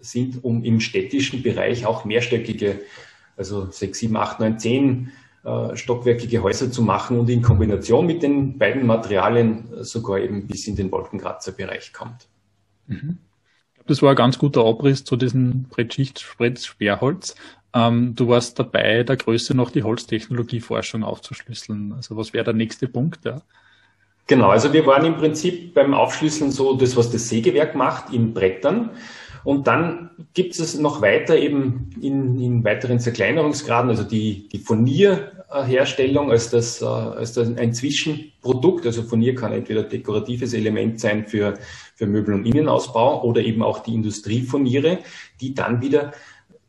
sind, 0.00 0.44
um 0.44 0.64
im 0.64 0.80
städtischen 0.80 1.42
Bereich 1.42 1.86
auch 1.86 2.04
mehrstöckige, 2.04 2.80
also 3.36 3.70
sechs, 3.70 3.98
sieben, 3.98 4.16
acht, 4.16 4.40
neun, 4.40 4.58
zehn 4.58 5.12
äh, 5.44 5.76
stockwerkige 5.76 6.42
Häuser 6.42 6.70
zu 6.70 6.82
machen 6.82 7.18
und 7.18 7.28
in 7.28 7.42
Kombination 7.42 8.06
mit 8.06 8.22
den 8.22 8.58
beiden 8.58 8.86
Materialien 8.86 9.68
sogar 9.82 10.18
eben 10.18 10.46
bis 10.46 10.66
in 10.66 10.76
den 10.76 10.90
Wolkenkratzer-Bereich 10.90 11.92
kommt. 11.92 12.28
Mhm. 12.86 13.18
Das 13.86 14.02
war 14.02 14.10
ein 14.10 14.16
ganz 14.16 14.38
guter 14.38 14.64
Abriss 14.64 15.04
zu 15.04 15.16
diesem 15.16 15.64
Brettschicht-Sperrholz. 15.64 17.36
Ähm, 17.72 18.14
du 18.14 18.28
warst 18.28 18.58
dabei, 18.58 19.02
der 19.02 19.16
Größe 19.16 19.56
noch 19.56 19.70
die 19.70 19.82
Holztechnologieforschung 19.82 21.04
aufzuschlüsseln. 21.04 21.92
Also 21.92 22.16
was 22.16 22.32
wäre 22.32 22.44
der 22.44 22.54
nächste 22.54 22.88
Punkt? 22.88 23.24
Ja? 23.24 23.42
Genau, 24.26 24.48
also 24.48 24.72
wir 24.72 24.86
waren 24.86 25.04
im 25.04 25.16
Prinzip 25.16 25.74
beim 25.74 25.94
Aufschlüsseln 25.94 26.50
so 26.50 26.76
das, 26.76 26.96
was 26.96 27.10
das 27.12 27.28
Sägewerk 27.28 27.74
macht, 27.74 28.12
in 28.12 28.34
Brettern. 28.34 28.90
Und 29.44 29.68
dann 29.68 30.10
gibt 30.34 30.58
es 30.58 30.76
noch 30.76 31.00
weiter 31.00 31.36
eben 31.36 31.90
in, 32.00 32.40
in 32.40 32.64
weiteren 32.64 32.98
Zerkleinerungsgraden, 32.98 33.90
also 33.90 34.02
die, 34.02 34.48
die 34.48 34.58
Furnierherstellung 35.48 36.30
als, 36.30 36.50
das, 36.50 36.82
äh, 36.82 36.84
als 36.84 37.34
das 37.34 37.56
ein 37.56 37.72
Zwischenprodukt. 37.72 38.86
Also 38.86 39.02
Furnier 39.02 39.34
kann 39.34 39.52
entweder 39.52 39.82
dekoratives 39.82 40.52
Element 40.54 41.00
sein 41.00 41.26
für, 41.26 41.58
für 41.94 42.06
Möbel- 42.06 42.34
und 42.34 42.46
Innenausbau 42.46 43.22
oder 43.22 43.42
eben 43.42 43.62
auch 43.62 43.80
die 43.80 43.94
Industriefurniere, 43.94 44.98
die 45.40 45.54
dann 45.54 45.80
wieder 45.80 46.12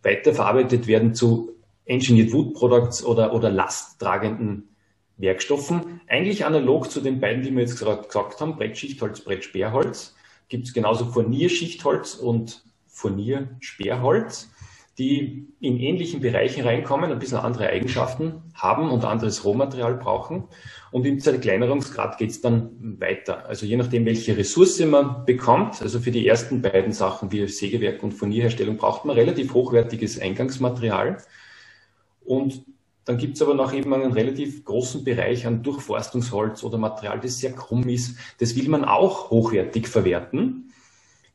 weiterverarbeitet 0.03 0.87
werden 0.87 1.13
zu 1.13 1.55
Engineered 1.85 2.33
Wood 2.33 2.53
Products 2.53 3.03
oder, 3.03 3.33
oder 3.33 3.49
lasttragenden 3.49 4.69
Werkstoffen. 5.17 6.01
Eigentlich 6.07 6.45
analog 6.45 6.91
zu 6.91 7.01
den 7.01 7.19
beiden, 7.19 7.43
die 7.43 7.51
wir 7.51 7.61
jetzt 7.61 7.79
gerade 7.79 8.03
gesagt 8.03 8.39
haben, 8.39 8.57
Brettschichtholz, 8.57 9.21
Brettsperrholz, 9.21 10.15
gibt 10.49 10.67
es 10.67 10.73
genauso 10.73 11.05
Furnierschichtholz 11.05 12.15
und 12.15 12.63
Furniersperrholz 12.87 14.49
die 14.97 15.47
in 15.59 15.77
ähnlichen 15.77 16.21
Bereichen 16.21 16.63
reinkommen, 16.63 17.11
ein 17.11 17.19
bisschen 17.19 17.37
andere 17.37 17.67
Eigenschaften 17.67 18.41
haben 18.55 18.89
und 18.89 19.05
anderes 19.05 19.45
Rohmaterial 19.45 19.95
brauchen. 19.95 20.45
Und 20.91 21.05
im 21.05 21.19
Zerkleinerungsgrad 21.19 22.17
geht 22.17 22.31
es 22.31 22.41
dann 22.41 22.97
weiter. 22.99 23.45
Also 23.45 23.65
je 23.65 23.77
nachdem, 23.77 24.05
welche 24.05 24.37
Ressource 24.37 24.79
man 24.85 25.25
bekommt, 25.25 25.81
also 25.81 25.99
für 25.99 26.11
die 26.11 26.27
ersten 26.27 26.61
beiden 26.61 26.93
Sachen 26.93 27.31
wie 27.31 27.47
Sägewerk 27.47 28.01
und 28.01 28.13
Furnierherstellung 28.13 28.77
braucht 28.77 29.05
man 29.05 29.15
relativ 29.15 29.53
hochwertiges 29.53 30.19
Eingangsmaterial. 30.19 31.17
Und 32.25 32.63
dann 33.05 33.17
gibt 33.17 33.35
es 33.35 33.41
aber 33.41 33.53
noch 33.53 33.73
eben 33.73 33.93
einen 33.93 34.11
relativ 34.11 34.65
großen 34.65 35.03
Bereich 35.03 35.47
an 35.47 35.63
Durchforstungsholz 35.63 36.63
oder 36.63 36.77
Material, 36.77 37.19
das 37.19 37.37
sehr 37.37 37.53
krumm 37.53 37.87
ist. 37.87 38.17
Das 38.39 38.55
will 38.55 38.67
man 38.67 38.83
auch 38.83 39.29
hochwertig 39.29 39.87
verwerten. 39.87 40.66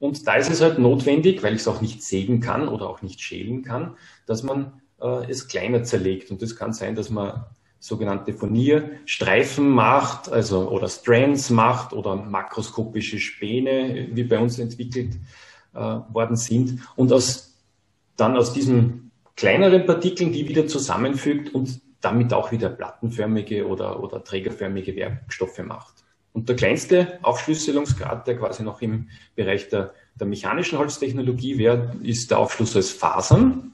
Und 0.02 0.26
da 0.26 0.34
ist 0.34 0.50
es 0.50 0.60
halt 0.60 0.80
notwendig, 0.80 1.44
weil 1.44 1.54
ich 1.54 1.60
es 1.60 1.68
auch 1.68 1.80
nicht 1.80 2.02
sägen 2.02 2.40
kann 2.40 2.66
oder 2.66 2.88
auch 2.88 3.02
nicht 3.02 3.20
schälen 3.20 3.62
kann, 3.62 3.96
dass 4.26 4.42
man 4.42 4.80
äh, 5.00 5.30
es 5.30 5.46
kleiner 5.46 5.84
zerlegt. 5.84 6.32
Und 6.32 6.42
das 6.42 6.56
kann 6.56 6.72
sein, 6.72 6.96
dass 6.96 7.08
man 7.08 7.44
sogenannte 7.78 8.32
Furnierstreifen 8.32 9.68
macht, 9.68 10.28
also 10.28 10.68
oder 10.70 10.88
Strands 10.88 11.50
macht 11.50 11.92
oder 11.92 12.16
makroskopische 12.16 13.20
Späne, 13.20 14.08
wie 14.10 14.24
bei 14.24 14.40
uns 14.40 14.58
entwickelt 14.58 15.14
äh, 15.72 15.78
worden 15.78 16.34
sind. 16.34 16.80
Und 16.96 17.12
aus, 17.12 17.54
dann 18.16 18.36
aus 18.36 18.52
diesen 18.52 19.12
kleineren 19.36 19.86
Partikeln 19.86 20.32
die 20.32 20.48
wieder 20.48 20.66
zusammenfügt 20.66 21.54
und 21.54 21.80
damit 22.00 22.32
auch 22.32 22.50
wieder 22.50 22.70
plattenförmige 22.70 23.68
oder, 23.68 24.02
oder 24.02 24.24
trägerförmige 24.24 24.96
Werkstoffe 24.96 25.60
macht. 25.60 26.01
Und 26.32 26.48
der 26.48 26.56
kleinste 26.56 27.18
Aufschlüsselungsgrad, 27.22 28.26
der 28.26 28.38
quasi 28.38 28.62
noch 28.62 28.80
im 28.80 29.08
Bereich 29.34 29.68
der, 29.68 29.92
der 30.18 30.26
mechanischen 30.26 30.78
Holztechnologie 30.78 31.58
wäre, 31.58 31.94
ist 32.02 32.30
der 32.30 32.38
Aufschluss 32.38 32.74
als 32.74 32.90
Fasern. 32.90 33.72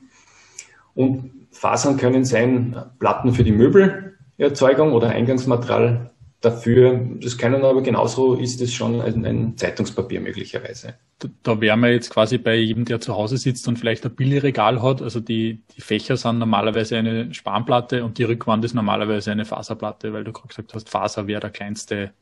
Und 0.94 1.30
Fasern 1.52 1.96
können 1.96 2.24
sein 2.24 2.76
Platten 2.98 3.32
für 3.32 3.44
die 3.44 3.52
Möbelerzeugung 3.52 4.92
oder 4.92 5.10
Eingangsmaterial 5.10 6.10
dafür. 6.40 7.00
Das 7.20 7.38
können 7.38 7.64
aber 7.64 7.82
genauso 7.82 8.34
ist 8.34 8.60
es 8.60 8.72
schon 8.72 9.00
ein, 9.00 9.24
ein 9.24 9.56
Zeitungspapier 9.56 10.20
möglicherweise. 10.20 10.94
Da, 11.18 11.28
da 11.42 11.60
wären 11.60 11.80
wir 11.80 11.92
jetzt 11.92 12.10
quasi 12.10 12.38
bei 12.38 12.56
jedem, 12.56 12.84
der 12.84 13.00
zu 13.00 13.14
Hause 13.14 13.38
sitzt 13.38 13.66
und 13.66 13.78
vielleicht 13.78 14.04
ein 14.04 14.14
Billigregal 14.14 14.82
hat. 14.82 15.02
Also 15.02 15.20
die, 15.20 15.62
die 15.76 15.80
Fächer 15.80 16.16
sind 16.16 16.38
normalerweise 16.38 16.96
eine 16.96 17.32
Spanplatte 17.34 18.04
und 18.04 18.18
die 18.18 18.24
Rückwand 18.24 18.64
ist 18.64 18.74
normalerweise 18.74 19.32
eine 19.32 19.44
Faserplatte, 19.44 20.12
weil 20.12 20.24
du 20.24 20.32
gerade 20.32 20.48
gesagt 20.48 20.74
hast, 20.74 20.88
Faser 20.88 21.26
wäre 21.26 21.40
der 21.40 21.50
kleinste 21.50 22.12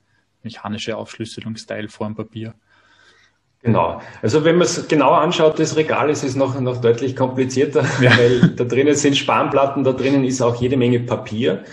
mechanische 0.47 0.97
Aufschlüsselungsteil 0.97 1.89
vor 1.89 2.07
dem 2.07 2.15
Papier. 2.15 2.55
Genau. 3.63 4.01
Also 4.23 4.45
wenn 4.45 4.57
man 4.57 4.67
es 4.67 4.87
genau 4.87 5.13
anschaut, 5.13 5.59
das 5.59 5.77
Regal 5.77 6.09
ist 6.09 6.23
es 6.23 6.37
noch, 6.37 6.59
noch 6.61 6.81
deutlich 6.81 7.17
komplizierter, 7.17 7.85
ja. 8.01 8.17
weil 8.19 8.51
da 8.55 8.65
drinnen 8.65 8.95
sind 8.95 9.17
Spanplatten, 9.17 9.83
da 9.83 9.93
drinnen 9.93 10.25
ist 10.25 10.41
auch 10.41 10.61
jede 10.61 10.77
Menge 10.77 11.01
Papier 11.01 11.65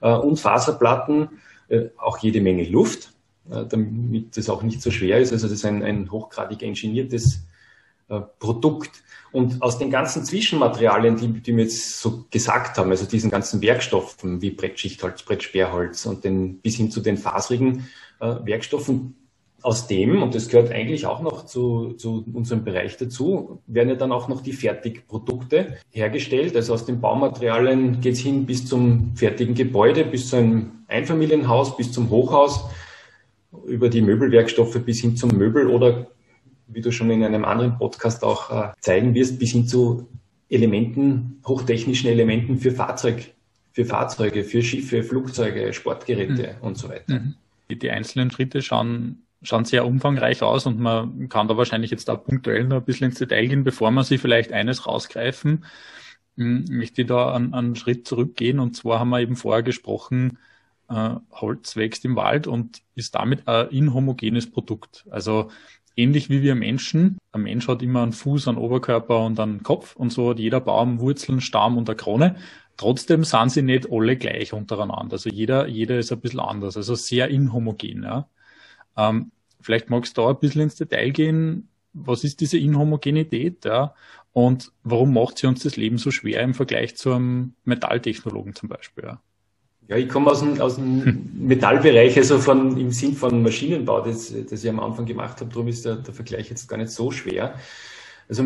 äh, 0.00 0.12
und 0.12 0.40
Faserplatten, 0.40 1.28
äh, 1.68 1.88
auch 1.98 2.18
jede 2.18 2.40
Menge 2.40 2.64
Luft, 2.64 3.12
äh, 3.50 3.64
damit 3.66 4.36
das 4.36 4.48
auch 4.48 4.62
nicht 4.62 4.80
so 4.80 4.90
schwer 4.90 5.18
ist. 5.18 5.32
Also 5.32 5.46
das 5.46 5.58
ist 5.58 5.66
ein, 5.66 5.82
ein 5.82 6.10
hochgradig 6.10 6.62
engineertes 6.62 7.46
äh, 8.08 8.20
Produkt. 8.38 9.02
Und 9.30 9.60
aus 9.62 9.78
den 9.78 9.90
ganzen 9.90 10.24
Zwischenmaterialien, 10.24 11.16
die, 11.16 11.28
die 11.28 11.56
wir 11.56 11.64
jetzt 11.64 12.00
so 12.00 12.24
gesagt 12.30 12.78
haben, 12.78 12.90
also 12.90 13.04
diesen 13.04 13.32
ganzen 13.32 13.60
Werkstoffen 13.60 14.40
wie 14.40 14.50
Brettschichtholz, 14.50 15.24
Brettsperrholz 15.24 16.06
und 16.06 16.22
den, 16.22 16.60
bis 16.60 16.76
hin 16.76 16.90
zu 16.92 17.00
den 17.00 17.16
fasrigen 17.16 17.80
äh, 17.80 18.03
Werkstoffen, 18.44 19.16
aus 19.64 19.86
dem, 19.86 20.22
und 20.22 20.34
das 20.34 20.50
gehört 20.50 20.70
eigentlich 20.70 21.06
auch 21.06 21.22
noch 21.22 21.46
zu, 21.46 21.94
zu 21.94 22.22
unserem 22.34 22.64
Bereich 22.64 22.98
dazu, 22.98 23.62
werden 23.66 23.88
ja 23.88 23.94
dann 23.94 24.12
auch 24.12 24.28
noch 24.28 24.42
die 24.42 24.52
Fertigprodukte 24.52 25.78
hergestellt. 25.90 26.54
Also 26.54 26.74
aus 26.74 26.84
den 26.84 27.00
Baumaterialien 27.00 28.02
geht 28.02 28.12
es 28.12 28.20
hin 28.20 28.44
bis 28.44 28.66
zum 28.66 29.16
fertigen 29.16 29.54
Gebäude, 29.54 30.04
bis 30.04 30.28
zu 30.28 30.36
einem 30.36 30.72
Einfamilienhaus, 30.86 31.78
bis 31.78 31.92
zum 31.92 32.10
Hochhaus, 32.10 32.66
über 33.66 33.88
die 33.88 34.02
Möbelwerkstoffe 34.02 34.78
bis 34.84 35.00
hin 35.00 35.16
zum 35.16 35.30
Möbel 35.30 35.68
oder 35.68 36.08
wie 36.66 36.82
du 36.82 36.92
schon 36.92 37.10
in 37.10 37.24
einem 37.24 37.46
anderen 37.46 37.78
Podcast 37.78 38.22
auch 38.22 38.50
äh, 38.50 38.72
zeigen 38.80 39.14
wirst, 39.14 39.38
bis 39.38 39.52
hin 39.52 39.66
zu 39.66 40.08
Elementen, 40.50 41.40
hochtechnischen 41.46 42.10
Elementen 42.10 42.58
für 42.58 42.70
Fahrzeug, 42.70 43.32
für 43.72 43.86
Fahrzeuge, 43.86 44.44
für 44.44 44.62
Schiffe, 44.62 45.02
Flugzeuge, 45.02 45.72
Sportgeräte 45.72 46.56
mhm. 46.60 46.66
und 46.66 46.76
so 46.76 46.90
weiter. 46.90 47.20
Mhm. 47.20 47.34
Die 47.70 47.90
einzelnen 47.90 48.30
Schritte 48.30 48.62
schauen, 48.62 49.24
schauen 49.42 49.64
sehr 49.64 49.86
umfangreich 49.86 50.42
aus 50.42 50.66
und 50.66 50.78
man 50.78 51.28
kann 51.28 51.48
da 51.48 51.56
wahrscheinlich 51.56 51.90
jetzt 51.90 52.08
auch 52.10 52.24
punktuell 52.24 52.64
noch 52.64 52.78
ein 52.78 52.84
bisschen 52.84 53.10
ins 53.10 53.18
Detail 53.18 53.46
gehen, 53.46 53.64
bevor 53.64 53.90
wir 53.90 54.04
sie 54.04 54.18
vielleicht 54.18 54.52
eines 54.52 54.86
rausgreifen. 54.86 55.64
Hm, 56.36 56.64
möchte 56.68 57.02
ich 57.02 57.08
da 57.08 57.34
einen, 57.34 57.54
einen 57.54 57.76
Schritt 57.76 58.06
zurückgehen 58.06 58.58
und 58.58 58.76
zwar 58.76 59.00
haben 59.00 59.10
wir 59.10 59.20
eben 59.20 59.36
vorher 59.36 59.62
gesprochen, 59.62 60.38
äh, 60.88 61.10
Holz 61.32 61.76
wächst 61.76 62.04
im 62.04 62.16
Wald 62.16 62.46
und 62.46 62.82
ist 62.94 63.14
damit 63.14 63.46
ein 63.48 63.68
inhomogenes 63.68 64.50
Produkt. 64.50 65.04
Also 65.10 65.50
ähnlich 65.96 66.30
wie 66.30 66.42
wir 66.42 66.54
Menschen. 66.54 67.18
Ein 67.32 67.42
Mensch 67.42 67.68
hat 67.68 67.82
immer 67.82 68.02
einen 68.02 68.12
Fuß, 68.12 68.48
einen 68.48 68.58
Oberkörper 68.58 69.24
und 69.24 69.38
einen 69.40 69.62
Kopf 69.62 69.96
und 69.96 70.12
so 70.12 70.30
hat 70.30 70.38
jeder 70.38 70.60
Baum 70.60 71.00
Wurzeln, 71.00 71.40
Stamm 71.40 71.78
und 71.78 71.88
eine 71.88 71.96
Krone. 71.96 72.36
Trotzdem 72.76 73.24
sind 73.24 73.50
sie 73.50 73.62
nicht 73.62 73.90
alle 73.90 74.16
gleich 74.16 74.52
untereinander. 74.52 75.12
Also 75.12 75.30
jeder, 75.30 75.68
jeder 75.68 75.98
ist 75.98 76.12
ein 76.12 76.20
bisschen 76.20 76.40
anders, 76.40 76.76
also 76.76 76.94
sehr 76.94 77.28
inhomogen. 77.28 78.02
Ja. 78.02 78.28
Ähm, 78.96 79.30
vielleicht 79.60 79.90
magst 79.90 80.16
du 80.16 80.22
da 80.22 80.30
ein 80.30 80.38
bisschen 80.38 80.62
ins 80.62 80.76
Detail 80.76 81.10
gehen. 81.10 81.68
Was 81.92 82.24
ist 82.24 82.40
diese 82.40 82.58
Inhomogenität? 82.58 83.64
Ja? 83.64 83.94
Und 84.32 84.72
warum 84.82 85.14
macht 85.14 85.38
sie 85.38 85.46
uns 85.46 85.62
das 85.62 85.76
Leben 85.76 85.98
so 85.98 86.10
schwer 86.10 86.42
im 86.42 86.54
Vergleich 86.54 86.96
zu 86.96 87.12
einem 87.12 87.54
Metalltechnologen 87.64 88.54
zum 88.54 88.68
Beispiel? 88.68 89.04
Ja? 89.04 89.20
Ja, 89.86 89.96
ich 89.96 90.08
komme 90.08 90.30
aus 90.30 90.40
dem, 90.40 90.60
aus 90.60 90.76
dem 90.76 91.30
Metallbereich, 91.34 92.16
also 92.16 92.38
von, 92.38 92.76
im 92.78 92.90
Sinn 92.90 93.14
von 93.14 93.42
Maschinenbau, 93.42 94.00
das, 94.00 94.32
das 94.48 94.64
ich 94.64 94.70
am 94.70 94.80
Anfang 94.80 95.04
gemacht 95.04 95.40
habe. 95.40 95.50
Darum 95.50 95.68
ist 95.68 95.84
der, 95.84 95.96
der 95.96 96.14
Vergleich 96.14 96.48
jetzt 96.48 96.68
gar 96.68 96.78
nicht 96.78 96.90
so 96.90 97.10
schwer. 97.10 97.54
Also, 98.28 98.44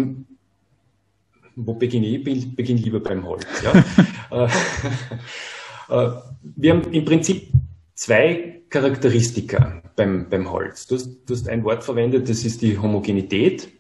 wo 1.58 1.74
beginne 1.74 2.06
ich? 2.06 2.26
Ich 2.26 2.56
beginne 2.56 2.80
lieber 2.80 3.00
beim 3.00 3.26
Holz. 3.26 3.46
Ja? 3.62 3.84
Äh, 4.30 4.44
äh, 5.88 6.10
wir 6.42 6.70
haben 6.70 6.92
im 6.92 7.02
Prinzip 7.06 7.48
zwei 7.94 8.60
Charakteristika 8.68 9.82
beim, 9.96 10.28
beim 10.28 10.50
Holz. 10.50 10.86
Du 10.86 10.96
hast, 10.96 11.08
du 11.24 11.34
hast 11.34 11.48
ein 11.48 11.64
Wort 11.64 11.82
verwendet, 11.82 12.28
das 12.28 12.44
ist 12.44 12.60
die 12.60 12.76
Homogenität. 12.76 13.70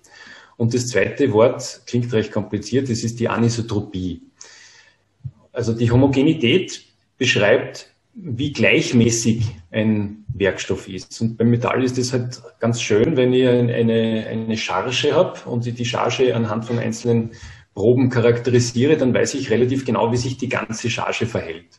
Und 0.56 0.72
das 0.72 0.88
zweite 0.88 1.30
Wort 1.34 1.82
klingt 1.84 2.10
recht 2.14 2.32
kompliziert, 2.32 2.88
das 2.88 3.04
ist 3.04 3.20
die 3.20 3.28
Anisotropie. 3.28 4.22
Also 5.52 5.74
die 5.74 5.90
Homogenität 5.90 6.82
beschreibt, 7.18 7.90
wie 8.14 8.54
gleichmäßig 8.54 9.44
ein 9.70 10.24
Werkstoff 10.34 10.88
ist. 10.88 11.20
Und 11.20 11.36
beim 11.36 11.50
Metall 11.50 11.84
ist 11.84 11.98
es 11.98 12.12
halt 12.12 12.40
ganz 12.58 12.80
schön, 12.80 13.16
wenn 13.16 13.34
ich 13.34 13.46
eine, 13.46 14.26
eine 14.26 14.56
Charge 14.56 15.14
habe 15.14 15.38
und 15.48 15.66
ich 15.66 15.74
die 15.74 15.84
Charge 15.84 16.34
anhand 16.34 16.64
von 16.64 16.78
einzelnen 16.78 17.32
Proben 17.78 18.10
charakterisiere, 18.10 18.96
dann 18.96 19.14
weiß 19.14 19.34
ich 19.34 19.50
relativ 19.50 19.84
genau, 19.84 20.10
wie 20.10 20.16
sich 20.16 20.36
die 20.36 20.48
ganze 20.48 20.90
Charge 20.90 21.26
verhält. 21.26 21.78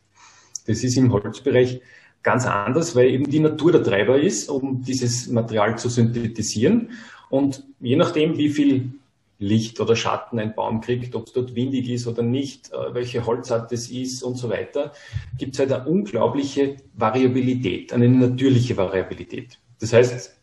Das 0.66 0.82
ist 0.82 0.96
im 0.96 1.12
Holzbereich 1.12 1.82
ganz 2.24 2.46
anders, 2.46 2.96
weil 2.96 3.10
eben 3.10 3.30
die 3.30 3.42
Natur 3.42 3.74
der 3.74 3.84
Treiber 3.84 4.18
ist, 4.18 4.50
um 4.50 4.82
dieses 4.82 5.28
Material 5.28 5.78
zu 5.78 5.90
synthetisieren. 5.90 6.92
Und 7.30 7.66
je 7.82 7.98
nachdem, 7.98 8.38
wie 8.38 8.48
viel 8.48 8.94
Licht 9.40 9.82
oder 9.82 9.98
Schatten 9.98 10.40
ein 10.40 10.56
Baum 10.56 10.80
kriegt, 10.80 11.16
ob 11.16 11.28
es 11.28 11.34
dort 11.34 11.54
windig 11.54 11.90
ist 11.90 12.08
oder 12.08 12.24
nicht, 12.24 12.72
äh, 12.72 12.94
welche 12.94 13.26
Holzart 13.26 13.70
es 13.74 13.92
ist 13.92 14.24
und 14.24 14.36
so 14.36 14.50
weiter, 14.50 14.94
gibt 15.38 15.56
es 15.56 15.60
halt 15.60 15.74
eine 15.74 15.86
unglaubliche 15.86 16.78
Variabilität, 16.94 17.92
eine 17.92 18.08
natürliche 18.08 18.78
Variabilität. 18.78 19.60
Das 19.82 19.92
heißt, 19.92 20.39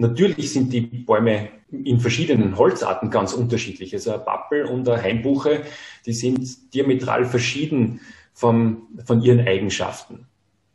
natürlich 0.00 0.52
sind 0.52 0.72
die 0.72 0.80
Bäume 0.80 1.48
in 1.70 2.00
verschiedenen 2.00 2.56
Holzarten 2.56 3.10
ganz 3.10 3.32
unterschiedlich. 3.32 3.94
Also 3.94 4.12
ein 4.12 4.24
Pappel 4.24 4.64
und 4.64 4.88
eine 4.88 5.02
Heimbuche, 5.02 5.62
die 6.06 6.12
sind 6.12 6.74
diametral 6.74 7.24
verschieden 7.24 8.00
vom, 8.32 8.88
von 9.04 9.22
ihren 9.22 9.46
Eigenschaften. 9.46 10.26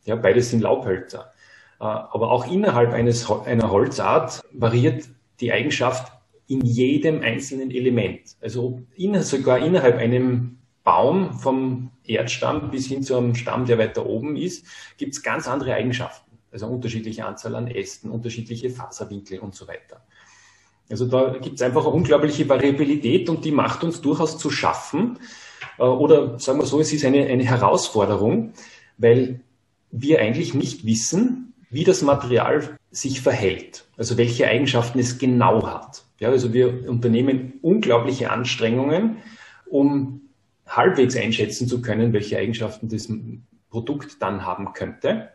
Ja, 0.06 0.16
beides 0.16 0.52
sind 0.52 0.62
Laubhölzer. 0.62 1.34
Äh, 1.80 1.84
aber 1.84 2.32
auch 2.32 2.50
innerhalb 2.50 2.94
eines, 2.94 3.30
einer 3.30 3.72
Holzart 3.72 4.44
variiert 4.54 5.10
die 5.40 5.52
Eigenschaft 5.52 6.12
in 6.48 6.62
jedem 6.62 7.22
einzelnen 7.22 7.72
Element. 7.72 8.38
Also 8.42 8.82
in, 8.96 9.22
sogar 9.24 9.60
innerhalb 9.60 9.98
einem 9.98 10.60
Baum 10.84 11.34
vom 11.34 11.92
Erdstamm 12.06 12.70
bis 12.70 12.88
hin 12.88 13.02
zu 13.02 13.18
einem 13.18 13.34
Stamm, 13.34 13.66
der 13.66 13.80
weiter 13.80 14.06
oben 14.06 14.38
ist, 14.38 14.68
gibt 14.98 15.16
es 15.16 15.24
ganz 15.24 15.48
andere 15.48 15.74
Eigenschaften. 15.74 16.25
Also 16.56 16.68
unterschiedliche 16.68 17.26
Anzahl 17.26 17.56
an 17.56 17.68
Ästen, 17.68 18.10
unterschiedliche 18.10 18.70
Faserwinkel 18.70 19.40
und 19.40 19.54
so 19.54 19.68
weiter. 19.68 19.98
Also 20.90 21.06
da 21.06 21.38
gibt 21.38 21.56
es 21.56 21.62
einfach 21.62 21.86
eine 21.86 21.94
unglaubliche 21.94 22.48
Variabilität 22.48 23.30
und 23.30 23.44
die 23.44 23.52
macht 23.52 23.84
uns 23.84 24.00
durchaus 24.02 24.38
zu 24.38 24.50
schaffen, 24.50 25.20
Äh, 25.78 25.84
oder 25.84 26.40
sagen 26.40 26.60
wir 26.60 26.66
so, 26.66 26.80
es 26.80 26.94
ist 26.94 27.06
eine, 27.06 27.26
eine 27.26 27.44
Herausforderung, 27.44 28.54
weil 28.98 29.42
wir 29.92 30.20
eigentlich 30.20 30.54
nicht 30.54 30.86
wissen, 30.86 31.54
wie 31.70 31.84
das 31.84 32.02
Material 32.02 32.78
sich 32.92 33.22
verhält, 33.22 33.86
also 33.98 34.18
welche 34.18 34.48
Eigenschaften 34.48 35.00
es 35.00 35.18
genau 35.18 35.68
hat. 35.68 36.06
Ja, 36.20 36.30
also 36.30 36.54
wir 36.54 36.90
unternehmen 36.90 37.54
unglaubliche 37.62 38.32
Anstrengungen, 38.32 39.18
um 39.70 40.22
halbwegs 40.66 41.18
einschätzen 41.18 41.68
zu 41.68 41.82
können, 41.82 42.14
welche 42.14 42.38
Eigenschaften 42.38 42.88
das 42.88 43.10
Produkt 43.70 44.22
dann 44.22 44.46
haben 44.46 44.74
könnte. 44.74 45.30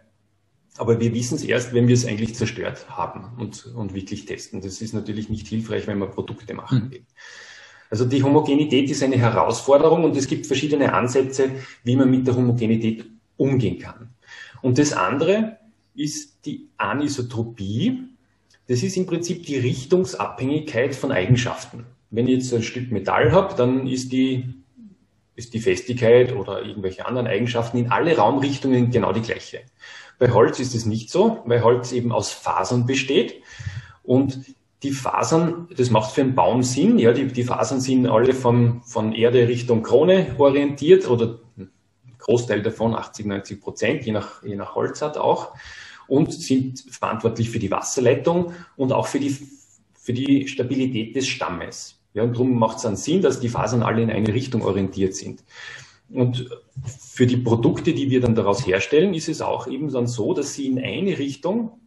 Aber 0.78 1.00
wir 1.00 1.12
wissen 1.14 1.34
es 1.34 1.44
erst, 1.44 1.74
wenn 1.74 1.88
wir 1.88 1.94
es 1.94 2.06
eigentlich 2.06 2.34
zerstört 2.34 2.88
haben 2.88 3.36
und, 3.38 3.66
und 3.66 3.94
wirklich 3.94 4.24
testen. 4.24 4.60
Das 4.60 4.80
ist 4.80 4.94
natürlich 4.94 5.28
nicht 5.28 5.46
hilfreich, 5.46 5.86
wenn 5.86 5.98
man 5.98 6.10
Produkte 6.10 6.54
machen 6.54 6.82
hm. 6.82 6.90
will. 6.90 7.04
Also 7.90 8.04
die 8.04 8.22
Homogenität 8.22 8.88
ist 8.88 9.02
eine 9.02 9.18
Herausforderung 9.18 10.04
und 10.04 10.16
es 10.16 10.28
gibt 10.28 10.46
verschiedene 10.46 10.94
Ansätze, 10.94 11.50
wie 11.82 11.96
man 11.96 12.08
mit 12.08 12.26
der 12.26 12.36
Homogenität 12.36 13.04
umgehen 13.36 13.78
kann. 13.80 14.14
Und 14.62 14.78
das 14.78 14.92
andere 14.92 15.58
ist 15.94 16.46
die 16.46 16.68
Anisotropie. 16.76 18.04
Das 18.68 18.84
ist 18.84 18.96
im 18.96 19.06
Prinzip 19.06 19.44
die 19.44 19.56
Richtungsabhängigkeit 19.56 20.94
von 20.94 21.10
Eigenschaften. 21.10 21.84
Wenn 22.10 22.28
ich 22.28 22.34
jetzt 22.34 22.54
ein 22.54 22.62
Stück 22.62 22.92
Metall 22.92 23.32
habe, 23.32 23.54
dann 23.56 23.88
ist 23.88 24.12
die, 24.12 24.54
ist 25.34 25.52
die 25.54 25.60
Festigkeit 25.60 26.32
oder 26.32 26.62
irgendwelche 26.62 27.06
anderen 27.06 27.26
Eigenschaften 27.26 27.78
in 27.78 27.90
alle 27.90 28.16
Raumrichtungen 28.16 28.90
genau 28.90 29.12
die 29.12 29.22
gleiche. 29.22 29.62
Bei 30.20 30.30
Holz 30.32 30.60
ist 30.60 30.74
es 30.74 30.84
nicht 30.84 31.10
so, 31.10 31.42
weil 31.46 31.64
Holz 31.64 31.92
eben 31.92 32.12
aus 32.12 32.30
Fasern 32.30 32.84
besteht. 32.84 33.42
Und 34.02 34.54
die 34.82 34.92
Fasern, 34.92 35.66
das 35.74 35.90
macht 35.90 36.12
für 36.12 36.20
einen 36.20 36.34
Baum 36.34 36.62
Sinn. 36.62 36.98
Ja, 36.98 37.12
die, 37.12 37.26
die 37.26 37.42
Fasern 37.42 37.80
sind 37.80 38.06
alle 38.06 38.34
von, 38.34 38.82
von 38.82 39.14
Erde 39.14 39.48
Richtung 39.48 39.82
Krone 39.82 40.34
orientiert 40.36 41.08
oder 41.08 41.38
Großteil 42.18 42.60
davon, 42.60 42.94
80, 42.94 43.26
90 43.26 43.60
Prozent, 43.62 44.04
je 44.04 44.12
nach, 44.12 44.42
je 44.42 44.56
nach 44.56 44.74
Holzart 44.74 45.16
auch, 45.16 45.54
und 46.06 46.34
sind 46.34 46.84
verantwortlich 46.90 47.48
für 47.48 47.58
die 47.58 47.70
Wasserleitung 47.70 48.52
und 48.76 48.92
auch 48.92 49.06
für 49.06 49.20
die, 49.20 49.34
für 49.94 50.12
die 50.12 50.48
Stabilität 50.48 51.16
des 51.16 51.28
Stammes. 51.28 51.98
Ja, 52.12 52.24
und 52.24 52.34
darum 52.34 52.58
macht 52.58 52.76
es 52.76 52.84
einen 52.84 52.96
Sinn, 52.96 53.22
dass 53.22 53.40
die 53.40 53.48
Fasern 53.48 53.82
alle 53.82 54.02
in 54.02 54.10
eine 54.10 54.34
Richtung 54.34 54.62
orientiert 54.66 55.14
sind. 55.14 55.42
Und 56.12 56.50
für 56.84 57.26
die 57.26 57.36
Produkte, 57.36 57.92
die 57.92 58.10
wir 58.10 58.20
dann 58.20 58.34
daraus 58.34 58.66
herstellen, 58.66 59.14
ist 59.14 59.28
es 59.28 59.40
auch 59.40 59.66
eben 59.66 59.92
dann 59.92 60.06
so, 60.06 60.34
dass 60.34 60.54
sie 60.54 60.66
in 60.66 60.78
eine 60.78 61.18
Richtung 61.18 61.80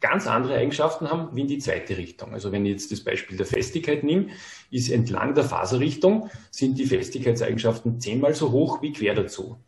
ganz 0.00 0.26
andere 0.26 0.54
Eigenschaften 0.56 1.10
haben 1.10 1.34
wie 1.34 1.42
in 1.42 1.48
die 1.48 1.58
zweite 1.58 1.96
Richtung. 1.96 2.32
Also 2.32 2.52
wenn 2.52 2.64
ich 2.64 2.72
jetzt 2.72 2.92
das 2.92 3.00
Beispiel 3.00 3.36
der 3.36 3.46
Festigkeit 3.46 4.04
nehme, 4.04 4.28
ist 4.70 4.90
entlang 4.90 5.34
der 5.34 5.44
Faserrichtung 5.44 6.30
sind 6.50 6.78
die 6.78 6.86
Festigkeitseigenschaften 6.86 8.00
zehnmal 8.00 8.34
so 8.34 8.52
hoch 8.52 8.80
wie 8.82 8.92
quer 8.92 9.14
dazu. 9.14 9.58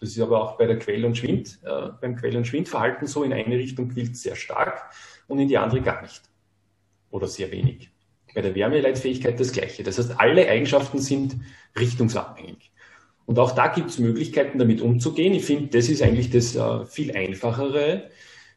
Das 0.00 0.10
ist 0.10 0.20
aber 0.20 0.42
auch 0.42 0.56
bei 0.56 0.66
der 0.66 0.78
Quell- 0.78 1.04
und 1.04 1.16
Schwind, 1.16 1.58
äh, 1.62 1.88
beim 2.00 2.16
Quell- 2.16 2.36
und 2.36 2.46
Schwindverhalten 2.46 3.06
so. 3.06 3.22
In 3.22 3.32
eine 3.32 3.56
Richtung 3.56 3.90
quillt 3.90 4.16
sehr 4.16 4.34
stark 4.34 4.90
und 5.28 5.38
in 5.38 5.48
die 5.48 5.58
andere 5.58 5.82
gar 5.82 6.00
nicht. 6.02 6.22
Oder 7.10 7.26
sehr 7.26 7.50
wenig. 7.52 7.90
Bei 8.34 8.40
der 8.40 8.54
Wärmeleitfähigkeit 8.54 9.38
das 9.38 9.52
Gleiche. 9.52 9.82
Das 9.82 9.98
heißt, 9.98 10.18
alle 10.18 10.48
Eigenschaften 10.48 11.00
sind 11.00 11.36
richtungsabhängig. 11.78 12.69
Und 13.30 13.38
auch 13.38 13.52
da 13.52 13.68
gibt 13.68 13.90
es 13.90 14.00
Möglichkeiten, 14.00 14.58
damit 14.58 14.80
umzugehen. 14.80 15.34
Ich 15.34 15.44
finde, 15.44 15.68
das 15.68 15.88
ist 15.88 16.02
eigentlich 16.02 16.30
das 16.30 16.56
äh, 16.56 16.84
viel 16.86 17.16
einfachere, 17.16 18.10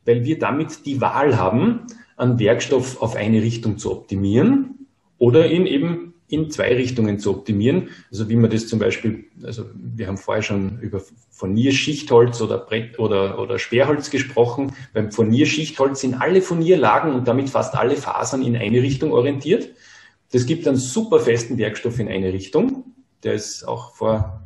weil 0.03 0.25
wir 0.25 0.39
damit 0.39 0.88
die 0.88 0.99
Wahl 0.99 1.38
haben, 1.38 1.86
einen 2.17 2.39
Werkstoff 2.39 2.99
auf 2.99 3.15
eine 3.15 3.43
Richtung 3.43 3.77
zu 3.77 3.91
optimieren 3.91 4.88
oder 5.19 5.45
ihn 5.45 5.67
eben 5.67 6.15
in 6.27 6.49
zwei 6.49 6.73
Richtungen 6.73 7.19
zu 7.19 7.29
optimieren. 7.29 7.89
Also 8.09 8.29
wie 8.29 8.36
man 8.36 8.49
das 8.49 8.65
zum 8.65 8.79
Beispiel, 8.79 9.25
also 9.43 9.65
wir 9.75 10.07
haben 10.07 10.17
vorher 10.17 10.41
schon 10.41 10.79
über 10.79 11.03
Furnierschichtholz 11.29 12.41
oder 12.41 12.57
Brett 12.57 12.97
oder, 12.97 13.38
oder 13.38 13.59
Sperrholz 13.59 14.09
gesprochen. 14.09 14.73
Beim 14.91 15.12
Furnierschichtholz 15.12 16.01
sind 16.01 16.15
alle 16.15 16.41
Furnierlagen 16.41 17.13
und 17.13 17.27
damit 17.27 17.51
fast 17.51 17.75
alle 17.75 17.95
Fasern 17.95 18.41
in 18.41 18.57
eine 18.57 18.81
Richtung 18.81 19.12
orientiert. 19.12 19.69
Das 20.31 20.47
gibt 20.47 20.67
einen 20.67 20.77
super 20.77 21.19
festen 21.19 21.59
Werkstoff 21.59 21.99
in 21.99 22.07
eine 22.07 22.33
Richtung. 22.33 22.86
Der 23.21 23.36
ist 23.36 23.67
auch 23.67 23.93
vor 23.93 24.42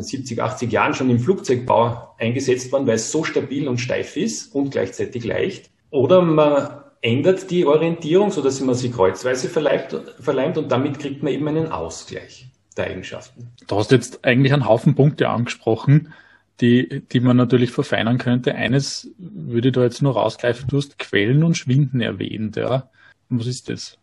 70, 0.00 0.40
80 0.40 0.72
Jahren 0.72 0.94
schon 0.94 1.10
im 1.10 1.18
Flugzeugbau 1.18 2.14
eingesetzt 2.18 2.72
worden, 2.72 2.86
weil 2.86 2.94
es 2.94 3.10
so 3.10 3.24
stabil 3.24 3.68
und 3.68 3.78
steif 3.78 4.16
ist 4.16 4.54
und 4.54 4.70
gleichzeitig 4.70 5.24
leicht. 5.24 5.70
Oder 5.90 6.22
man 6.22 6.82
ändert 7.02 7.50
die 7.50 7.66
Orientierung, 7.66 8.30
so 8.30 8.40
dass 8.42 8.60
man 8.60 8.74
sie 8.74 8.90
kreuzweise 8.90 9.48
verleimt, 9.48 10.00
verleimt 10.20 10.56
und 10.56 10.70
damit 10.70 10.98
kriegt 10.98 11.22
man 11.22 11.32
eben 11.32 11.46
einen 11.48 11.70
Ausgleich 11.70 12.46
der 12.76 12.86
Eigenschaften. 12.86 13.48
Du 13.66 13.76
hast 13.76 13.90
jetzt 13.90 14.24
eigentlich 14.24 14.52
einen 14.52 14.66
Haufen 14.66 14.94
Punkte 14.94 15.28
angesprochen, 15.28 16.14
die, 16.60 17.02
die 17.12 17.20
man 17.20 17.36
natürlich 17.36 17.72
verfeinern 17.72 18.18
könnte. 18.18 18.54
Eines 18.54 19.10
würde 19.18 19.68
ich 19.68 19.74
da 19.74 19.82
jetzt 19.82 20.00
nur 20.00 20.14
rausgreifen. 20.14 20.68
Du 20.68 20.76
hast 20.76 20.98
Quellen 20.98 21.42
und 21.42 21.56
Schwinden 21.56 22.00
erwähnt, 22.00 22.56
ja. 22.56 22.88
Was 23.28 23.46
ist 23.46 23.68
das? 23.68 23.98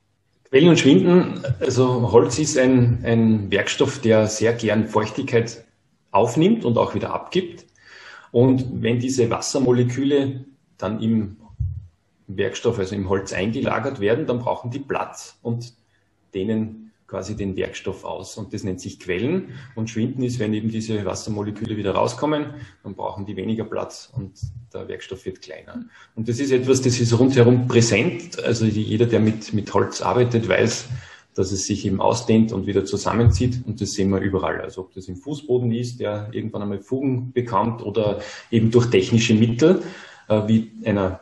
Quellen 0.50 0.70
und 0.70 0.80
Schwinden, 0.80 1.42
also 1.60 2.12
Holz 2.12 2.40
ist 2.40 2.58
ein, 2.58 3.00
ein 3.04 3.52
Werkstoff, 3.52 4.02
der 4.02 4.28
sehr 4.28 4.54
gern 4.54 4.88
Feuchtigkeit 4.88 5.64
aufnimmt 6.12 6.66
und 6.66 6.78
auch 6.78 6.96
wieder 6.96 7.14
abgibt. 7.14 7.66
Und 8.32 8.82
wenn 8.82 9.00
diese 9.00 9.30
Wassermoleküle 9.30 10.46
dann 10.78 11.02
im 11.02 11.38
Werkstoff, 12.28 12.78
also 12.80 12.96
im 12.96 13.10
Holz 13.10 13.34
eingelagert 13.34 14.00
werden, 14.00 14.28
dann 14.28 14.40
brauchen 14.40 14.72
die 14.72 14.80
Platz 14.80 15.40
und 15.42 15.74
dehnen 16.34 16.92
quasi 17.10 17.36
den 17.36 17.58
Werkstoff 17.58 18.06
aus. 18.06 18.38
Und 18.38 18.54
das 18.54 18.64
nennt 18.64 18.80
sich 18.80 19.00
Quellen. 19.00 19.50
Und 19.76 19.90
Schwinden 19.90 20.22
ist, 20.22 20.38
wenn 20.38 20.54
eben 20.54 20.70
diese 20.70 21.04
Wassermoleküle 21.06 21.76
wieder 21.76 21.94
rauskommen, 21.94 22.54
dann 22.84 22.94
brauchen 22.96 23.26
die 23.26 23.36
weniger 23.36 23.64
Platz 23.64 24.12
und 24.16 24.34
der 24.74 24.88
Werkstoff 24.88 25.26
wird 25.26 25.42
kleiner. 25.42 25.86
Und 26.16 26.30
das 26.30 26.40
ist 26.40 26.52
etwas, 26.52 26.82
das 26.82 27.00
ist 27.00 27.18
rundherum 27.18 27.68
präsent. 27.68 28.42
Also 28.44 28.66
jeder, 28.66 29.08
der 29.08 29.20
mit, 29.20 29.54
mit 29.54 29.74
Holz 29.74 30.02
arbeitet, 30.02 30.48
weiß, 30.48 30.88
dass 31.40 31.54
es 31.54 31.66
sich 31.66 31.86
eben 31.86 32.02
ausdehnt 32.02 32.52
und 32.52 32.68
wieder 32.68 32.84
zusammenzieht. 32.84 33.62
Und 33.66 33.80
das 33.80 33.94
sehen 33.94 34.10
wir 34.10 34.20
überall. 34.20 34.60
Also 34.60 34.82
ob 34.82 34.94
das 34.94 35.08
im 35.08 35.16
Fußboden 35.16 35.72
ist, 35.72 36.02
der 36.02 36.28
irgendwann 36.34 36.64
einmal 36.64 36.82
Fugen 36.82 37.32
bekommt 37.32 37.82
oder 37.82 38.20
eben 38.52 38.72
durch 38.72 38.88
technische 38.88 39.34
Mittel 39.34 39.82
äh, 40.28 40.42
wie 40.50 40.70
einer 40.84 41.22